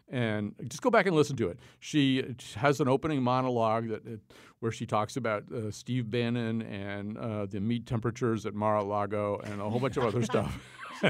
[0.09, 1.59] and just go back and listen to it.
[1.79, 2.23] She
[2.55, 4.19] has an opening monologue that it,
[4.61, 9.61] where she talks about uh, Steve Bannon and uh, the meat temperatures at Mar-a-Lago and
[9.61, 10.59] a whole bunch of other stuff.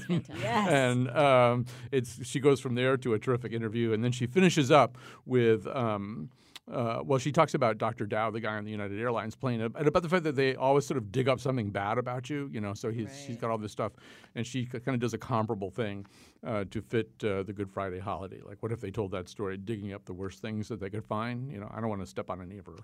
[0.09, 0.69] Yes.
[0.69, 4.71] and um, it's she goes from there to a terrific interview, and then she finishes
[4.71, 5.67] up with.
[5.67, 6.29] Um,
[6.71, 8.05] uh, well, she talks about Dr.
[8.05, 10.85] Dao, the guy on the United Airlines plane, and about the fact that they always
[10.85, 12.73] sort of dig up something bad about you, you know.
[12.73, 13.23] So he's, right.
[13.27, 13.91] she's got all this stuff,
[14.35, 16.05] and she kind of does a comparable thing
[16.45, 18.39] uh, to fit uh, the Good Friday holiday.
[18.45, 21.03] Like, what if they told that story, digging up the worst things that they could
[21.03, 21.51] find?
[21.51, 22.77] You know, I don't want to step on any of her,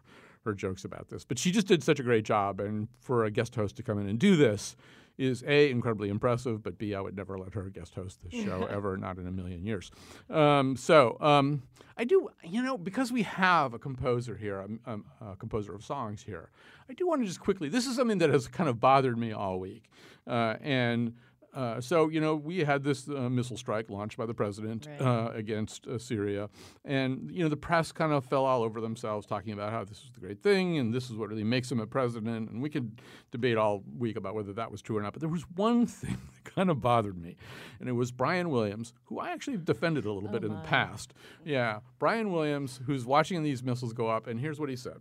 [0.43, 3.31] her jokes about this, but she just did such a great job, and for a
[3.31, 4.75] guest host to come in and do this
[5.19, 8.67] is a incredibly impressive, but b I would never let her guest host this show
[8.71, 9.91] ever, not in a million years.
[10.29, 11.63] Um, so um,
[11.97, 15.83] I do, you know, because we have a composer here, a, a, a, composer of
[15.83, 16.49] songs here.
[16.89, 17.67] I do want to just quickly.
[17.67, 19.91] This is something that has kind of bothered me all week,
[20.25, 21.13] uh, and
[21.53, 25.01] uh, so, you know, we had this uh, missile strike launched by the president right.
[25.01, 26.49] uh, against uh, Syria.
[26.85, 29.97] And, you know, the press kind of fell all over themselves talking about how this
[29.97, 32.49] is the great thing and this is what really makes him a president.
[32.49, 35.13] And we could debate all week about whether that was true or not.
[35.13, 37.35] But there was one thing that kind of bothered me,
[37.79, 40.47] and it was Brian Williams, who I actually defended a little oh bit my.
[40.47, 41.13] in the past.
[41.43, 44.27] Yeah, Brian Williams, who's watching these missiles go up.
[44.27, 44.99] And here's what he said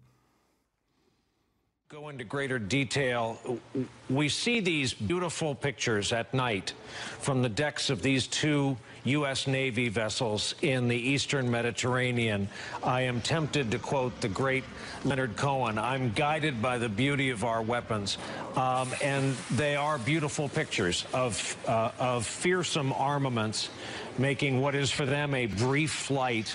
[1.91, 3.39] go into greater detail.
[4.11, 6.75] We see these beautiful pictures at night
[7.21, 9.47] from the decks of these two U.S.
[9.47, 12.51] Navy vessels in the eastern Mediterranean.
[12.83, 14.65] I am tempted to quote the great
[15.03, 18.19] Leonard Cohen I'm guided by the beauty of our weapons.
[18.55, 23.71] Um, and they are beautiful pictures of, uh, of fearsome armaments
[24.19, 26.55] making what is for them a brief flight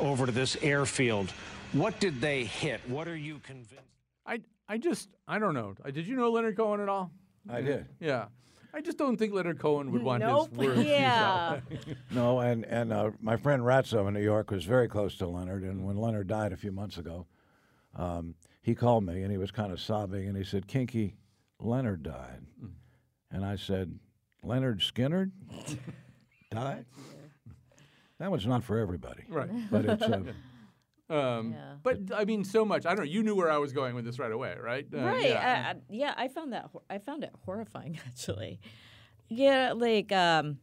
[0.00, 1.30] over to this airfield.
[1.74, 2.80] What did they hit?
[2.88, 3.84] What are you convinced?
[4.26, 5.74] I, I just, I don't know.
[5.84, 7.10] Uh, Did you know Leonard Cohen at all?
[7.50, 7.86] I did.
[8.00, 8.26] Yeah.
[8.72, 10.48] I just don't think Leonard Cohen would want Nope.
[10.50, 11.60] his words used Yeah.
[11.70, 11.96] that way.
[12.10, 15.62] No, and and uh, my friend Ratso in New York was very close to Leonard,
[15.62, 17.26] and when Leonard died a few months ago,
[17.94, 21.14] um, he called me and he was kind of sobbing, and he said, "Kinky,
[21.60, 22.40] Leonard died,"
[23.30, 23.96] and I said,
[24.42, 25.30] "Leonard Skinner
[26.50, 26.84] died."
[28.18, 29.50] That one's not for everybody, Right.
[29.70, 30.02] but it's.
[30.02, 30.22] Uh,
[31.10, 31.74] Um, Yeah.
[31.82, 32.86] But I mean, so much.
[32.86, 33.10] I don't know.
[33.10, 34.86] You knew where I was going with this right away, right?
[34.92, 35.24] Uh, right.
[35.28, 35.64] Yeah.
[35.66, 38.60] I, I, yeah, I found that I found it horrifying actually.
[39.28, 40.58] Yeah, like um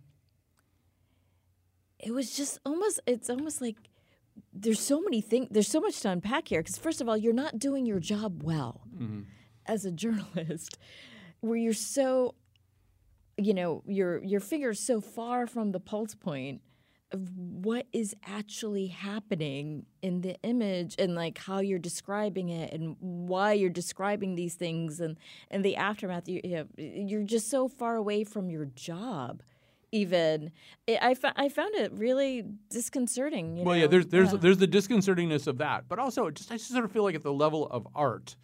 [1.99, 3.77] it was just almost it's almost like
[4.53, 7.33] there's so many things there's so much to unpack here because first of all you're
[7.33, 9.21] not doing your job well Mm-hmm.
[9.67, 10.77] as a journalist
[11.41, 12.33] where you're so
[13.37, 16.61] you know your your finger's so far from the pulse point
[17.13, 23.53] what is actually happening in the image and like how you're describing it and why
[23.53, 25.17] you're describing these things and
[25.49, 29.43] and the aftermath you, you know, you're just so far away from your job
[29.91, 30.51] even
[30.87, 33.81] I, I found it really disconcerting you well, know?
[33.81, 33.87] yeah.
[33.87, 34.39] There's there's Yeah.
[34.39, 37.23] there's the disconcertingness of that, but also just I just sort of feel like at
[37.23, 38.35] the level of art,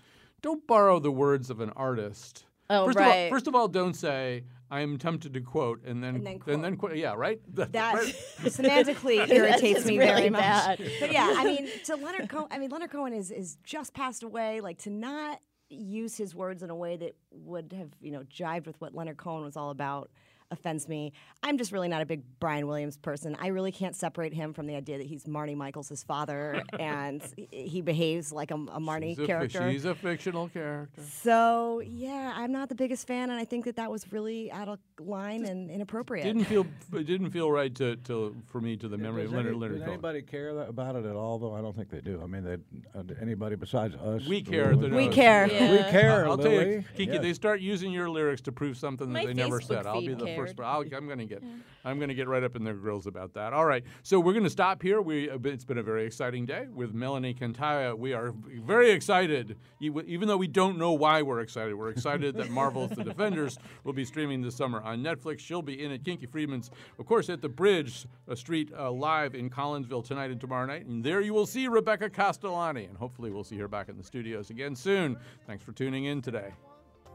[0.42, 2.46] don't borrow the words of an artist.
[2.70, 3.30] Oh, first Of all, right.
[3.32, 6.76] first of all, don't say I'm tempted to quote and then And then and then
[6.78, 6.96] quote.
[6.96, 7.40] Yeah, right.
[7.54, 8.06] That right?
[8.42, 10.42] semantically irritates me really very much.
[10.42, 10.92] bad.
[11.00, 14.24] But yeah, I mean, to Leonard Cohen, I mean, Leonard Cohen is is just passed
[14.24, 14.62] away.
[14.62, 15.40] Like to not
[15.70, 19.18] use his words in a way that would have you know jived with what Leonard
[19.18, 20.10] Cohen was all about.
[20.52, 21.12] Offends me.
[21.44, 23.36] I'm just really not a big Brian Williams person.
[23.40, 27.22] I really can't separate him from the idea that he's Marnie Michaels' his father and
[27.52, 29.72] he behaves like a, a Marnie She's a fi- character.
[29.72, 31.02] she's a fictional character.
[31.22, 34.70] so yeah, I'm not the biggest fan, and I think that that was really out
[34.70, 36.26] of line and inappropriate.
[36.26, 39.38] Didn't feel it didn't feel right to, to for me to the memory Does of
[39.38, 39.94] Leonard any- Leonard does Cohen.
[39.94, 41.38] anybody care tha- about it at all?
[41.38, 42.20] Though I don't think they do.
[42.24, 42.54] I mean, they,
[43.00, 44.26] uh, anybody besides us.
[44.28, 44.52] We do.
[44.52, 44.72] care.
[44.72, 45.14] at We Nose.
[45.14, 45.48] care.
[45.48, 46.86] We care, I'll, I'll tell you, Lily.
[46.96, 47.12] Kiki.
[47.14, 47.22] Yes.
[47.22, 49.86] They start using your lyrics to prove something that My they never Facebook said.
[49.86, 50.56] I'll be feed the first.
[50.58, 50.68] cared.
[50.68, 51.44] I'll, I'm going to get.
[51.86, 53.54] I'm going to get right up in their grills about that.
[53.54, 53.84] All right.
[54.04, 55.02] So we're going to stop here.
[55.02, 57.98] We it's been a very exciting day with Mellini Kantayya.
[57.98, 58.34] We are
[58.66, 61.76] very excited, even though we don't know why we're excited.
[61.76, 65.40] We're excited that Marvel's The Defenders will be streaming this summer on Netflix.
[65.40, 69.36] She'll be in at Kinky Friedman's, of course, at the Bridge uh, Street uh, live
[69.36, 70.86] in Collinsville tonight and tomorrow night.
[70.86, 74.04] And there you will see Rebecca Castellani, and hopefully we'll see her back in the
[74.04, 75.18] studios again soon.
[75.46, 76.52] Thanks for tuning in today.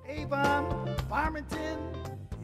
[0.09, 1.79] Avon, Farmington,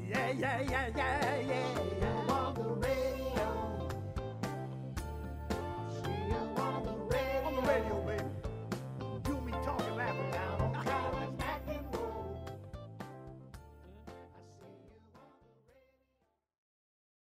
[0.09, 3.18] yeah, yeah, yeah, yeah, yeah, yeah.